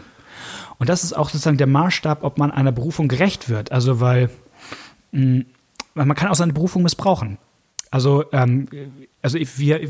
Und 0.80 0.90
das 0.90 1.04
ist 1.04 1.14
auch 1.14 1.30
sozusagen 1.30 1.60
der 1.60 1.68
Maßstab, 1.68 2.24
ob 2.24 2.40
man 2.40 2.50
einer 2.50 2.72
Berufung 2.72 3.08
gerecht 3.08 3.48
wird. 3.48 3.72
Also, 3.72 4.00
weil, 4.00 4.32
mh, 5.12 5.44
weil 5.94 6.06
man 6.08 6.18
kann 6.18 6.30
auch 6.30 6.36
seine 6.36 6.52
Berufung 6.52 6.82
missbrauchen. 6.82 7.38
Also, 7.92 8.26
ähm, 8.32 8.70
also 9.22 9.38
wir 9.38 9.88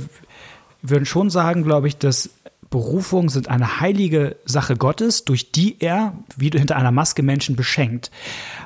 würden 0.82 1.06
schon 1.06 1.30
sagen, 1.30 1.64
glaube 1.64 1.88
ich, 1.88 1.98
dass 1.98 2.32
Berufungen 2.70 3.30
sind 3.30 3.48
eine 3.48 3.80
heilige 3.80 4.36
Sache 4.44 4.76
Gottes, 4.76 5.24
durch 5.24 5.54
die 5.54 5.78
er, 5.80 6.16
wie 6.36 6.50
hinter 6.50 6.76
einer 6.76 6.92
Maske, 6.92 7.24
Menschen 7.24 7.56
beschenkt. 7.56 8.12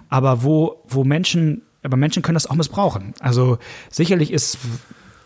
Aber 0.10 0.42
wo, 0.42 0.82
wo 0.88 1.04
Menschen, 1.04 1.62
aber 1.84 1.98
Menschen 1.98 2.24
können 2.24 2.34
das 2.34 2.48
auch 2.48 2.56
missbrauchen. 2.56 3.14
Also 3.20 3.60
sicherlich 3.92 4.34
ist 4.34 4.58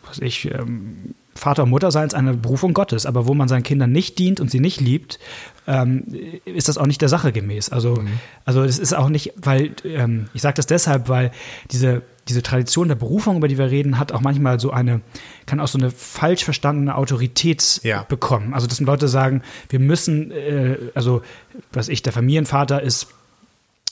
was 0.09 0.19
ich, 0.19 0.51
ähm, 0.51 1.15
Vater 1.37 1.63
und 1.63 1.69
Mutter 1.69 1.91
sein 1.91 2.07
ist 2.07 2.13
eine 2.13 2.33
Berufung 2.33 2.73
Gottes, 2.73 3.05
aber 3.05 3.27
wo 3.27 3.33
man 3.33 3.47
seinen 3.47 3.63
Kindern 3.63 3.91
nicht 3.91 4.17
dient 4.19 4.39
und 4.39 4.49
sie 4.49 4.59
nicht 4.59 4.81
liebt, 4.81 5.19
ähm, 5.67 6.03
ist 6.45 6.67
das 6.67 6.77
auch 6.77 6.87
nicht 6.87 7.01
der 7.01 7.09
Sache 7.09 7.31
gemäß. 7.31 7.69
Also, 7.69 7.95
mhm. 7.95 8.19
also 8.45 8.63
es 8.63 8.79
ist 8.79 8.93
auch 8.93 9.09
nicht, 9.09 9.33
weil, 9.37 9.71
ähm, 9.83 10.27
ich 10.33 10.41
sage 10.41 10.55
das 10.55 10.65
deshalb, 10.65 11.09
weil 11.09 11.31
diese, 11.71 12.01
diese 12.27 12.41
Tradition 12.41 12.87
der 12.87 12.95
Berufung, 12.95 13.37
über 13.37 13.47
die 13.47 13.57
wir 13.57 13.69
reden, 13.69 13.99
hat 13.99 14.11
auch 14.11 14.21
manchmal 14.21 14.59
so 14.59 14.71
eine, 14.71 15.01
kann 15.45 15.59
auch 15.59 15.67
so 15.67 15.77
eine 15.77 15.91
falsch 15.91 16.43
verstandene 16.43 16.95
Autorität 16.95 17.81
ja. 17.83 18.03
bekommen. 18.03 18.53
Also, 18.53 18.67
dass 18.67 18.79
Leute 18.79 19.07
sagen, 19.07 19.43
wir 19.69 19.79
müssen, 19.79 20.31
äh, 20.31 20.77
also, 20.95 21.21
was 21.71 21.87
ich, 21.87 22.01
der 22.01 22.13
Familienvater 22.13 22.81
ist 22.81 23.07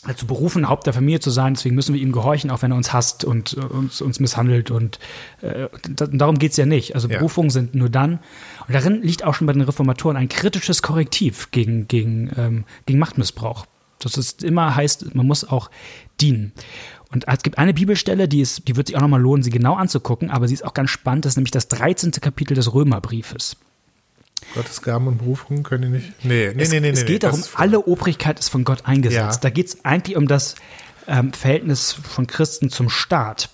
dazu 0.08 0.28
berufen, 0.28 0.70
Haupt 0.70 0.86
der 0.86 0.94
Familie 0.94 1.20
zu 1.20 1.30
sein. 1.30 1.54
Deswegen 1.54 1.76
müssen 1.76 1.94
wir 1.94 2.02
ihm 2.02 2.12
gehorchen, 2.12 2.52
auch 2.52 2.62
wenn 2.62 2.72
er 2.72 2.78
uns 2.78 2.94
hasst 2.94 3.24
und 3.24 3.58
äh, 3.58 3.62
uns, 3.62 4.02
uns 4.02 4.20
misshandelt. 4.20 4.72
Und 4.72 5.00
äh, 5.42 5.68
darum 5.96 6.40
geht's 6.40 6.58
ja 6.58 6.66
nicht. 6.66 6.96
Also 6.96 7.08
ja. 7.08 7.18
Berufungen 7.18 7.50
sind 7.50 7.76
nur 7.76 7.90
dann. 7.90 8.20
Und 8.68 8.74
darin 8.74 9.02
liegt 9.02 9.24
auch 9.24 9.34
schon 9.34 9.48
bei 9.48 9.54
den 9.54 9.62
Reformatoren 9.62 10.18
ein 10.18 10.30
kritisches 10.30 10.82
Korrektiv 10.82 11.52
gegen, 11.52 11.88
gegen, 11.88 12.32
ähm, 12.38 12.64
gegen 12.86 13.00
Machtmissbrauch. 13.00 13.66
Das 14.00 14.18
ist 14.18 14.44
immer 14.44 14.76
heißt, 14.76 15.16
man 15.16 15.26
muss 15.26 15.48
auch 15.48 15.72
dienen. 16.22 16.54
Und 17.12 17.28
es 17.28 17.44
gibt 17.44 17.58
eine 17.58 17.74
Bibelstelle, 17.74 18.28
die, 18.28 18.42
ist, 18.42 18.68
die 18.68 18.76
wird 18.76 18.88
sich 18.88 18.96
auch 18.96 19.02
nochmal 19.02 19.22
lohnen, 19.22 19.42
sie 19.42 19.50
genau 19.50 19.76
anzugucken, 19.76 20.30
aber 20.30 20.48
sie 20.48 20.54
ist 20.54 20.66
auch 20.66 20.74
ganz 20.74 20.90
spannend. 20.90 21.26
Das 21.26 21.34
ist 21.34 21.38
nämlich 21.38 21.52
das 21.52 21.68
13. 21.70 22.12
Kapitel 22.12 22.56
des 22.56 22.74
Römerbriefes. 22.74 23.58
Gottes 24.54 24.82
Gaben 24.82 25.08
und 25.08 25.18
Berufungen 25.18 25.64
können 25.64 25.84
die 25.84 25.90
nicht. 25.90 26.24
Nee, 26.24 26.52
nee, 26.56 26.64
es, 26.64 26.72
nee, 26.72 26.80
nee. 26.80 26.90
Es 26.90 27.02
geht 27.02 27.24
nee, 27.24 27.30
darum, 27.30 27.44
alle 27.56 27.80
Obrigkeit 27.80 28.40
ist 28.40 28.50
von 28.50 28.64
Gott 28.64 28.86
eingesetzt. 28.86 29.36
Ja. 29.36 29.40
Da 29.42 29.50
geht 29.50 29.68
es 29.68 29.86
eigentlich 29.86 30.16
um 30.16 30.28
das 30.28 30.56
ähm, 31.08 31.34
Verhältnis 31.34 31.94
von 31.94 32.28
Christen 32.28 32.70
zum 32.70 32.90
Staat. 32.90 33.50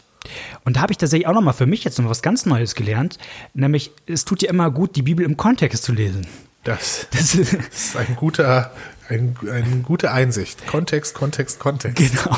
Und 0.64 0.76
da 0.76 0.82
habe 0.82 0.92
ich 0.92 0.98
tatsächlich 0.98 1.28
auch 1.28 1.34
nochmal 1.34 1.54
für 1.54 1.66
mich 1.66 1.84
jetzt 1.84 1.98
noch 1.98 2.10
was 2.10 2.22
ganz 2.22 2.46
Neues 2.46 2.76
gelernt, 2.76 3.18
nämlich 3.54 3.92
es 4.06 4.26
tut 4.26 4.44
ja 4.44 4.50
immer 4.50 4.70
gut, 4.70 4.96
die 4.96 5.02
Bibel 5.02 5.26
im 5.26 5.38
Kontext 5.38 5.84
zu 5.84 5.94
lesen. 5.94 6.28
Das, 6.64 7.08
das 7.12 7.34
ist 7.34 7.98
ein 7.98 8.16
guter, 8.16 8.72
ein, 9.12 9.36
eine 9.50 9.82
gute 9.84 10.12
Einsicht. 10.12 10.66
Kontext, 10.68 11.14
Kontext, 11.14 11.60
Kontext. 11.60 11.98
Genau. 11.98 12.38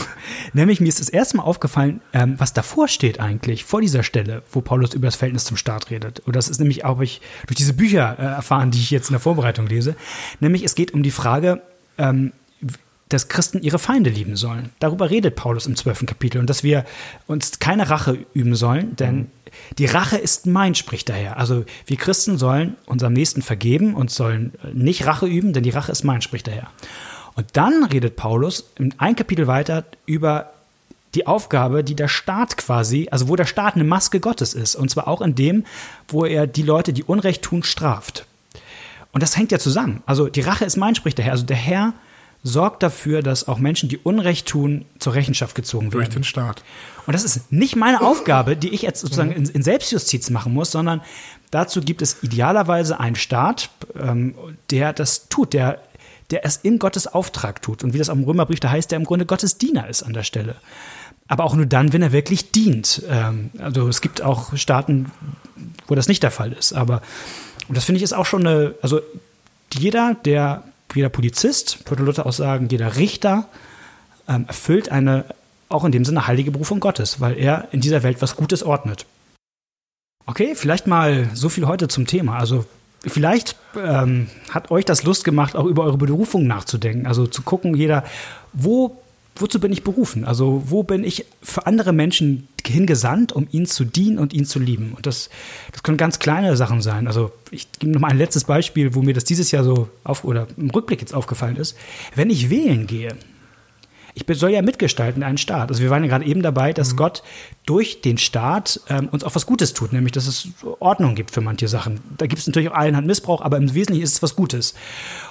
Nämlich 0.54 0.80
mir 0.82 0.90
ist 0.90 1.00
das 1.00 1.10
erste 1.10 1.38
Mal 1.38 1.44
aufgefallen, 1.44 2.02
ähm, 2.14 2.36
was 2.38 2.54
davor 2.54 2.88
steht 2.88 3.20
eigentlich, 3.20 3.64
vor 3.64 3.82
dieser 3.82 4.04
Stelle, 4.04 4.44
wo 4.52 4.62
Paulus 4.62 4.94
über 4.94 5.08
das 5.08 5.16
Verhältnis 5.16 5.46
zum 5.46 5.58
Staat 5.58 5.90
redet. 5.90 6.20
Und 6.22 6.36
das 6.36 6.50
ist 6.50 6.60
nämlich 6.60 6.86
auch 6.86 7.00
ich 7.02 7.22
durch 7.48 7.56
diese 7.56 7.74
Bücher 7.74 8.18
äh, 8.18 8.24
erfahren, 8.24 8.72
die 8.72 8.80
ich 8.80 8.92
jetzt 8.92 9.10
in 9.10 9.14
der 9.14 9.20
Vorbereitung 9.20 9.68
lese. 9.68 9.96
Nämlich 10.40 10.64
es 10.64 10.76
geht 10.76 10.94
um 10.94 11.04
die 11.04 11.12
Frage, 11.12 11.62
ähm, 11.98 12.34
dass 13.10 13.28
Christen 13.28 13.62
ihre 13.62 13.80
Feinde 13.80 14.10
lieben 14.10 14.36
sollen. 14.36 14.70
Darüber 14.80 15.10
redet 15.10 15.36
Paulus 15.36 15.66
im 15.68 15.76
zwölften 15.76 16.06
Kapitel 16.06 16.40
und 16.40 16.50
dass 16.50 16.64
wir 16.64 16.86
uns 17.28 17.60
keine 17.60 17.90
Rache 17.90 18.18
üben 18.34 18.56
sollen, 18.56 18.96
denn 18.96 19.16
mhm. 19.16 19.28
die 19.78 19.86
Rache 19.86 20.18
ist 20.18 20.48
mein, 20.48 20.76
spricht 20.76 21.10
daher. 21.10 21.38
Also 21.38 21.66
wir 21.86 21.98
Christen 21.98 22.38
sollen 22.38 22.76
unserem 22.86 23.14
Nächsten 23.14 23.42
vergeben 23.42 23.94
und 23.96 24.10
sollen 24.10 24.54
nicht 24.74 25.06
Rache 25.06 25.28
üben, 25.28 25.54
denn 25.54 25.64
die 25.64 25.70
Rache 25.70 25.92
ist 25.92 26.04
mein, 26.04 26.22
spricht 26.22 26.48
daher. 26.48 26.70
Und 27.36 27.48
dann 27.54 27.84
redet 27.84 28.16
Paulus 28.16 28.72
ein 28.98 29.16
Kapitel 29.16 29.48
weiter 29.48 29.86
über 30.06 30.52
die 31.16 31.28
Aufgabe, 31.28 31.84
die 31.84 31.96
der 31.96 32.08
Staat 32.08 32.58
quasi, 32.58 33.08
also 33.12 33.28
wo 33.28 33.36
der 33.36 33.46
Staat 33.46 33.76
eine 33.76 33.84
Maske 33.84 34.20
Gottes 34.20 34.54
ist. 34.54 34.76
Und 34.76 34.90
zwar 34.90 35.08
auch 35.08 35.22
in 35.22 35.36
dem, 35.36 35.66
wo 36.08 36.26
er 36.26 36.48
die 36.48 36.64
Leute, 36.64 36.94
die 36.94 37.04
Unrecht 37.04 37.44
tun, 37.44 37.64
straft. 37.64 38.26
Und 39.12 39.22
das 39.22 39.38
hängt 39.38 39.52
ja 39.52 39.60
zusammen. 39.60 40.02
Also 40.06 40.28
die 40.28 40.42
Rache 40.42 40.66
ist 40.66 40.78
mein, 40.78 40.96
spricht 40.96 41.18
der 41.20 41.26
Herr. 41.26 41.34
Also 41.34 41.46
der 41.46 41.58
Herr 41.58 41.94
sorgt 42.44 42.84
dafür, 42.84 43.22
dass 43.22 43.48
auch 43.48 43.58
Menschen, 43.58 43.88
die 43.90 43.98
Unrecht 43.98 44.48
tun, 44.48 44.86
zur 45.00 45.14
Rechenschaft 45.14 45.56
gezogen 45.56 45.86
werden. 45.88 46.04
Durch 46.04 46.10
den 46.10 46.24
Staat. 46.24 46.64
Und 47.08 47.14
das 47.14 47.24
ist 47.24 47.52
nicht 47.52 47.76
meine 47.76 48.02
Aufgabe, 48.06 48.56
die 48.56 48.70
ich 48.70 48.82
jetzt 48.82 49.02
sozusagen 49.02 49.32
in, 49.32 49.46
in 49.46 49.64
Selbstjustiz 49.64 50.30
machen 50.30 50.54
muss, 50.54 50.72
sondern 50.72 51.02
dazu 51.52 51.82
gibt 51.82 52.02
es 52.02 52.22
idealerweise 52.22 53.00
einen 53.00 53.16
Staat, 53.16 53.70
ähm, 54.00 54.36
der 54.70 54.92
das 54.94 55.30
tut, 55.30 55.54
der, 55.54 55.82
der 56.32 56.46
es 56.46 56.58
in 56.58 56.80
Gottes 56.80 57.08
Auftrag 57.08 57.62
tut. 57.62 57.84
Und 57.84 57.94
wie 57.94 57.98
das 57.98 58.10
am 58.10 58.24
Römerbrief 58.24 58.60
da 58.60 58.70
heißt, 58.70 58.92
der 58.92 58.98
im 58.98 59.06
Grunde 59.06 59.26
Gottes 59.26 59.58
Diener 59.58 59.88
ist 59.88 60.04
an 60.04 60.14
der 60.14 60.24
Stelle. 60.24 60.56
Aber 61.28 61.46
auch 61.46 61.56
nur 61.56 61.66
dann, 61.66 61.94
wenn 61.94 62.02
er 62.02 62.12
wirklich 62.12 62.52
dient. 62.52 63.04
Ähm, 63.10 63.52
also 63.58 63.88
es 63.88 64.02
gibt 64.02 64.22
auch 64.22 64.56
Staaten, 64.58 65.12
wo 65.88 65.96
das 65.96 66.10
nicht 66.10 66.24
der 66.24 66.32
Fall 66.32 66.52
ist. 66.52 66.74
Aber 66.74 67.02
und 67.68 67.78
das 67.78 67.86
finde 67.86 67.98
ich 67.98 68.04
ist 68.04 68.14
auch 68.14 68.26
schon 68.26 68.46
eine, 68.46 68.76
also 68.82 69.00
jeder, 69.74 70.16
der, 70.26 70.64
jeder 70.96 71.10
Polizist, 71.10 71.90
würde 71.90 72.04
Luther 72.04 72.26
auch 72.26 72.34
sagen, 72.34 72.68
jeder 72.70 72.96
Richter 72.96 73.48
ähm, 74.28 74.46
erfüllt 74.48 74.90
eine, 74.90 75.26
auch 75.70 75.86
in 75.86 75.92
dem 75.92 76.06
Sinne, 76.06 76.28
heilige 76.28 76.52
Berufung 76.52 76.80
Gottes, 76.80 77.20
weil 77.20 77.38
er 77.38 77.68
in 77.72 77.82
dieser 77.82 78.04
Welt 78.04 78.22
was 78.22 78.36
Gutes 78.36 78.64
ordnet. 78.64 79.06
Okay, 80.26 80.56
vielleicht 80.56 80.88
mal 80.88 81.30
so 81.34 81.50
viel 81.50 81.68
heute 81.68 81.88
zum 81.88 82.08
Thema. 82.08 82.38
Also 82.38 82.66
vielleicht 83.06 83.58
ähm, 83.78 84.30
hat 84.50 84.72
euch 84.72 84.86
das 84.86 85.04
Lust 85.04 85.24
gemacht, 85.26 85.56
auch 85.56 85.66
über 85.66 85.84
eure 85.84 85.98
Berufung 85.98 86.48
nachzudenken. 86.48 87.06
Also 87.06 87.28
zu 87.28 87.42
gucken, 87.42 87.76
jeder, 87.76 88.04
wo 88.54 89.03
wozu 89.36 89.60
bin 89.60 89.72
ich 89.72 89.84
berufen? 89.84 90.26
Also 90.26 90.64
wo 90.68 90.84
bin 90.84 91.04
ich 91.04 91.26
für 91.42 91.66
andere 91.66 91.94
Menschen 91.94 92.48
hingesandt, 92.66 93.34
um 93.34 93.48
ihnen 93.52 93.66
zu 93.66 93.86
dienen 93.86 94.20
und 94.20 94.34
ihnen 94.34 94.46
zu 94.46 94.60
lieben? 94.60 94.94
Und 94.96 95.06
das, 95.06 95.30
das 95.72 95.84
können 95.84 95.98
ganz 95.98 96.20
kleine 96.20 96.56
Sachen 96.56 96.82
sein. 96.82 97.08
Also 97.08 97.32
ich 97.52 97.72
gebe 97.80 97.92
noch 97.92 98.02
mal 98.02 98.12
ein 98.12 98.18
letztes 98.18 98.44
Beispiel, 98.44 98.96
wo 98.96 99.02
mir 99.02 99.14
das 99.14 99.24
dieses 99.24 99.52
Jahr 99.52 99.64
so 99.64 99.90
auf 100.04 100.24
oder 100.24 100.48
im 100.58 100.70
Rückblick 100.70 101.02
jetzt 101.02 101.14
aufgefallen 101.14 101.56
ist. 101.56 101.76
Wenn 102.16 102.30
ich 102.30 102.50
wählen 102.50 102.88
gehe, 102.88 103.16
ich 104.16 104.26
soll 104.38 104.52
ja 104.52 104.62
mitgestalten 104.62 105.24
einen 105.24 105.38
Staat. 105.38 105.70
Also 105.70 105.82
wir 105.82 105.90
waren 105.90 106.04
ja 106.04 106.10
gerade 106.10 106.26
eben 106.26 106.42
dabei, 106.42 106.74
dass 106.74 106.94
mhm. 106.94 106.98
Gott 106.98 107.24
durch 107.66 108.02
den 108.02 108.18
Staat 108.18 108.80
ähm, 108.90 109.10
uns 109.10 109.24
auch 109.24 109.36
was 109.36 109.46
Gutes 109.46 109.74
tut, 109.74 109.94
nämlich 109.94 110.12
dass 110.12 110.28
es 110.28 110.50
Ordnung 110.80 111.16
gibt 111.16 111.32
für 111.32 111.42
manche 111.42 111.68
Sachen. 111.68 112.00
Da 112.18 112.28
gibt 112.28 112.40
es 112.40 112.48
natürlich 112.48 112.70
auch 112.70 112.76
allen 112.76 112.96
Hand 112.96 113.08
Missbrauch, 113.08 113.42
aber 113.42 113.58
im 113.58 113.74
Wesentlichen 113.74 114.04
ist 114.04 114.16
es 114.16 114.24
was 114.24 114.36
Gutes. 114.36 114.76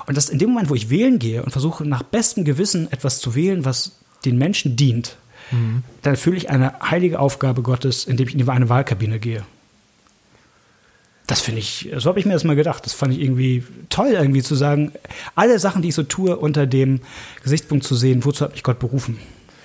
Und 0.07 0.17
dass 0.17 0.29
in 0.29 0.39
dem 0.39 0.51
Moment, 0.51 0.71
wo 0.71 0.75
ich 0.75 0.91
wählen 0.91 1.19
gehe 1.19 1.43
und 1.43 1.51
versuche 1.51 1.85
nach 1.85 2.03
bestem 2.03 2.45
Gewissen 2.45 2.91
etwas 2.91 3.21
zu 3.21 3.35
wählen, 3.35 3.65
was 3.65 3.93
den 4.25 4.39
Menschen 4.39 4.77
dient, 4.77 5.17
mhm. 5.51 5.85
dann 6.03 6.15
erfülle 6.15 6.37
ich 6.37 6.51
eine 6.51 6.75
heilige 6.81 7.21
Aufgabe 7.21 7.63
Gottes, 7.63 8.05
indem 8.05 8.29
ich 8.29 8.35
in 8.35 8.49
eine 8.49 8.69
Wahlkabine 8.69 9.19
gehe. 9.19 9.45
Das 11.27 11.41
finde 11.41 11.61
ich, 11.61 11.91
so 11.97 12.09
habe 12.09 12.19
ich 12.19 12.27
mir 12.27 12.33
das 12.33 12.45
mal 12.45 12.57
gedacht. 12.57 12.85
Das 12.85 12.93
fand 12.93 13.13
ich 13.13 13.21
irgendwie 13.21 13.65
toll, 13.89 14.11
irgendwie 14.11 14.43
zu 14.43 14.55
sagen, 14.55 14.93
alle 15.35 15.59
Sachen, 15.59 15.83
die 15.83 15.89
ich 15.89 15.95
so 15.95 16.03
tue, 16.03 16.37
unter 16.37 16.67
dem 16.67 17.01
Gesichtspunkt 17.43 17.85
zu 17.85 17.95
sehen, 17.95 18.25
wozu 18.25 18.45
hat 18.45 18.53
mich 18.53 18.63
Gott 18.63 18.79
berufen? 18.79 19.19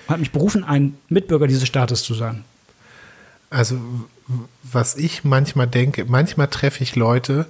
Hat 0.06 0.20
mich 0.20 0.30
berufen, 0.30 0.64
ein 0.64 0.96
Mitbürger 1.08 1.46
dieses 1.46 1.66
Staates 1.66 2.02
zu 2.02 2.14
sein. 2.14 2.44
Also, 3.50 3.78
was 4.62 4.96
ich 4.96 5.24
manchmal 5.24 5.66
denke, 5.66 6.04
manchmal 6.04 6.48
treffe 6.48 6.82
ich 6.82 6.96
Leute, 6.96 7.46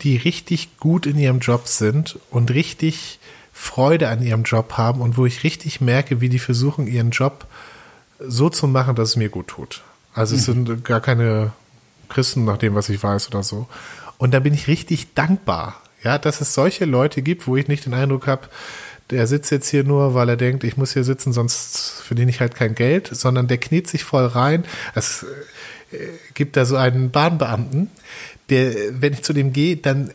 die 0.00 0.16
richtig 0.16 0.78
gut 0.78 1.06
in 1.06 1.18
ihrem 1.18 1.40
Job 1.40 1.68
sind 1.68 2.18
und 2.30 2.50
richtig 2.52 3.18
Freude 3.52 4.08
an 4.08 4.22
ihrem 4.22 4.42
Job 4.42 4.72
haben 4.72 5.00
und 5.00 5.16
wo 5.16 5.26
ich 5.26 5.44
richtig 5.44 5.80
merke, 5.80 6.20
wie 6.20 6.28
die 6.28 6.38
versuchen, 6.38 6.86
ihren 6.86 7.10
Job 7.10 7.46
so 8.18 8.48
zu 8.48 8.66
machen, 8.66 8.96
dass 8.96 9.10
es 9.10 9.16
mir 9.16 9.28
gut 9.28 9.48
tut. 9.48 9.82
Also 10.12 10.34
es 10.34 10.48
mhm. 10.48 10.66
sind 10.66 10.84
gar 10.84 11.00
keine 11.00 11.52
Christen, 12.14 12.44
nach 12.44 12.58
dem, 12.58 12.74
was 12.74 12.88
ich 12.88 13.02
weiß 13.02 13.28
oder 13.28 13.42
so. 13.42 13.66
Und 14.18 14.32
da 14.32 14.40
bin 14.40 14.54
ich 14.54 14.68
richtig 14.68 15.14
dankbar, 15.14 15.80
ja, 16.02 16.18
dass 16.18 16.40
es 16.40 16.54
solche 16.54 16.84
Leute 16.84 17.22
gibt, 17.22 17.46
wo 17.46 17.56
ich 17.56 17.68
nicht 17.68 17.86
den 17.86 17.94
Eindruck 17.94 18.26
habe, 18.26 18.48
der 19.10 19.26
sitzt 19.26 19.50
jetzt 19.50 19.68
hier 19.68 19.84
nur, 19.84 20.14
weil 20.14 20.28
er 20.28 20.36
denkt, 20.36 20.64
ich 20.64 20.76
muss 20.76 20.92
hier 20.92 21.04
sitzen, 21.04 21.32
sonst 21.32 22.02
verdiene 22.02 22.30
ich 22.30 22.40
halt 22.40 22.54
kein 22.54 22.74
Geld, 22.74 23.10
sondern 23.12 23.48
der 23.48 23.58
kniet 23.58 23.86
sich 23.86 24.04
voll 24.04 24.26
rein. 24.26 24.64
Es 24.94 25.26
äh, 25.92 25.96
gibt 26.32 26.56
da 26.56 26.64
so 26.64 26.76
einen 26.76 27.10
Bahnbeamten, 27.10 27.90
der, 28.48 29.00
wenn 29.00 29.12
ich 29.12 29.22
zu 29.22 29.32
dem 29.32 29.52
gehe, 29.52 29.76
dann 29.76 30.12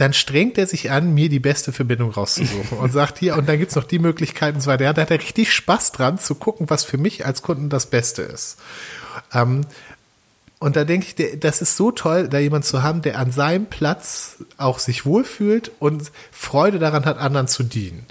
dann 0.00 0.14
strengt 0.14 0.56
er 0.56 0.66
sich 0.66 0.90
an, 0.90 1.12
mir 1.12 1.28
die 1.28 1.40
beste 1.40 1.72
Verbindung 1.72 2.10
rauszusuchen 2.10 2.78
und 2.78 2.90
sagt 2.90 3.18
hier, 3.18 3.36
und 3.36 3.46
dann 3.46 3.58
gibt's 3.58 3.74
noch 3.74 3.84
die 3.84 3.98
Möglichkeiten 3.98 4.56
und 4.56 4.62
so 4.62 4.70
weiter. 4.70 4.84
Ja, 4.84 4.94
da 4.94 5.02
hat 5.02 5.10
er 5.10 5.20
richtig 5.20 5.52
Spaß 5.52 5.92
dran, 5.92 6.16
zu 6.16 6.36
gucken, 6.36 6.70
was 6.70 6.84
für 6.84 6.96
mich 6.96 7.26
als 7.26 7.42
Kunden 7.42 7.68
das 7.68 7.84
Beste 7.84 8.22
ist. 8.22 8.56
Ähm, 9.34 9.66
und 10.60 10.76
da 10.76 10.84
denke 10.84 11.06
ich, 11.06 11.40
das 11.40 11.62
ist 11.62 11.76
so 11.76 11.90
toll, 11.90 12.28
da 12.28 12.38
jemand 12.38 12.64
zu 12.64 12.82
haben, 12.82 13.02
der 13.02 13.18
an 13.18 13.30
seinem 13.30 13.66
Platz 13.66 14.36
auch 14.58 14.78
sich 14.78 15.06
wohlfühlt 15.06 15.72
und 15.78 16.12
Freude 16.30 16.78
daran 16.78 17.06
hat, 17.06 17.18
anderen 17.18 17.48
zu 17.48 17.62
dienen. 17.62 18.06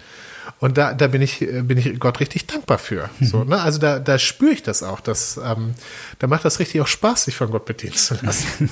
Und 0.60 0.78
da, 0.78 0.94
da 0.94 1.08
bin 1.08 1.22
ich, 1.22 1.40
bin 1.40 1.78
ich 1.78 2.00
Gott 2.00 2.20
richtig 2.20 2.48
dankbar 2.48 2.80
für. 2.80 3.10
Mhm. 3.20 3.26
So, 3.26 3.44
ne? 3.44 3.62
Also 3.62 3.80
da, 3.80 4.00
da 4.00 4.18
spüre 4.20 4.52
ich 4.52 4.64
das 4.64 4.84
auch. 4.84 5.00
Dass, 5.00 5.38
ähm, 5.38 5.76
da 6.18 6.28
macht 6.28 6.44
das 6.44 6.60
richtig 6.60 6.82
auch 6.82 6.88
Spaß, 6.88 7.26
sich 7.26 7.36
von 7.36 7.52
Gott 7.52 7.66
bedienen 7.66 7.94
zu 7.94 8.16
lassen. 8.22 8.70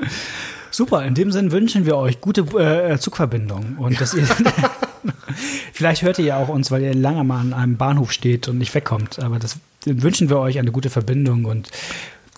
Super, 0.70 1.04
in 1.04 1.14
dem 1.14 1.30
Sinn 1.30 1.52
wünschen 1.52 1.84
wir 1.84 1.98
euch 1.98 2.20
gute 2.20 2.40
äh, 2.58 2.98
Zugverbindung 2.98 3.76
und 3.76 4.00
dass 4.00 4.14
ihr 4.14 4.26
vielleicht 5.72 6.02
hört 6.02 6.18
ihr 6.18 6.24
ja 6.24 6.36
auch 6.38 6.48
uns, 6.48 6.70
weil 6.70 6.82
ihr 6.82 6.94
lange 6.94 7.24
mal 7.24 7.40
an 7.40 7.52
einem 7.52 7.76
Bahnhof 7.76 8.10
steht 8.10 8.48
und 8.48 8.58
nicht 8.58 8.74
wegkommt. 8.74 9.18
Aber 9.20 9.38
das 9.38 9.58
wünschen 9.84 10.28
wir 10.28 10.38
euch 10.38 10.58
eine 10.58 10.72
gute 10.72 10.90
Verbindung 10.90 11.44
und 11.44 11.70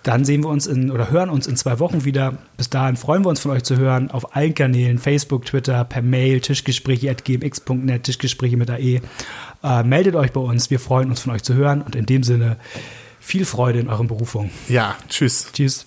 dann 0.05 0.25
sehen 0.25 0.45
wir 0.45 0.51
uns 0.51 0.67
in 0.67 0.91
oder 0.91 1.11
hören 1.11 1.31
uns 1.31 1.47
in 1.47 1.57
zwei 1.57 1.81
Wochen 1.81 2.05
wieder. 2.05 2.35
Bis 2.57 2.71
dahin 2.71 2.97
freuen 2.97 3.25
wir 3.25 3.31
uns 3.31 3.41
von 3.41 3.51
euch 3.51 3.65
zu 3.65 3.77
hören 3.77 4.11
auf 4.11 4.37
allen 4.37 4.55
Kanälen, 4.55 4.99
Facebook, 4.99 5.47
Twitter, 5.47 5.85
per 5.85 6.03
Mail, 6.03 6.41
tischgespräche.gmx.net, 6.41 8.05
Tischgespräche 8.05 8.57
mit 8.57 8.71
AE. 8.71 9.01
Äh, 9.63 9.83
meldet 9.83 10.15
euch 10.15 10.33
bei 10.33 10.41
uns, 10.41 10.71
wir 10.71 10.79
freuen 10.79 11.11
uns 11.11 11.21
von 11.21 11.33
euch 11.33 11.43
zu 11.43 11.55
hören 11.55 11.83
und 11.83 11.97
in 11.97 12.07
dem 12.07 12.23
Sinne 12.23 12.59
viel 13.19 13.47
Freude 13.47 13.81
in 13.81 13.89
euren 13.89 14.07
Berufungen. 14.07 14.51
Ja, 14.69 14.97
tschüss. 15.09 15.49
Tschüss. 15.53 15.87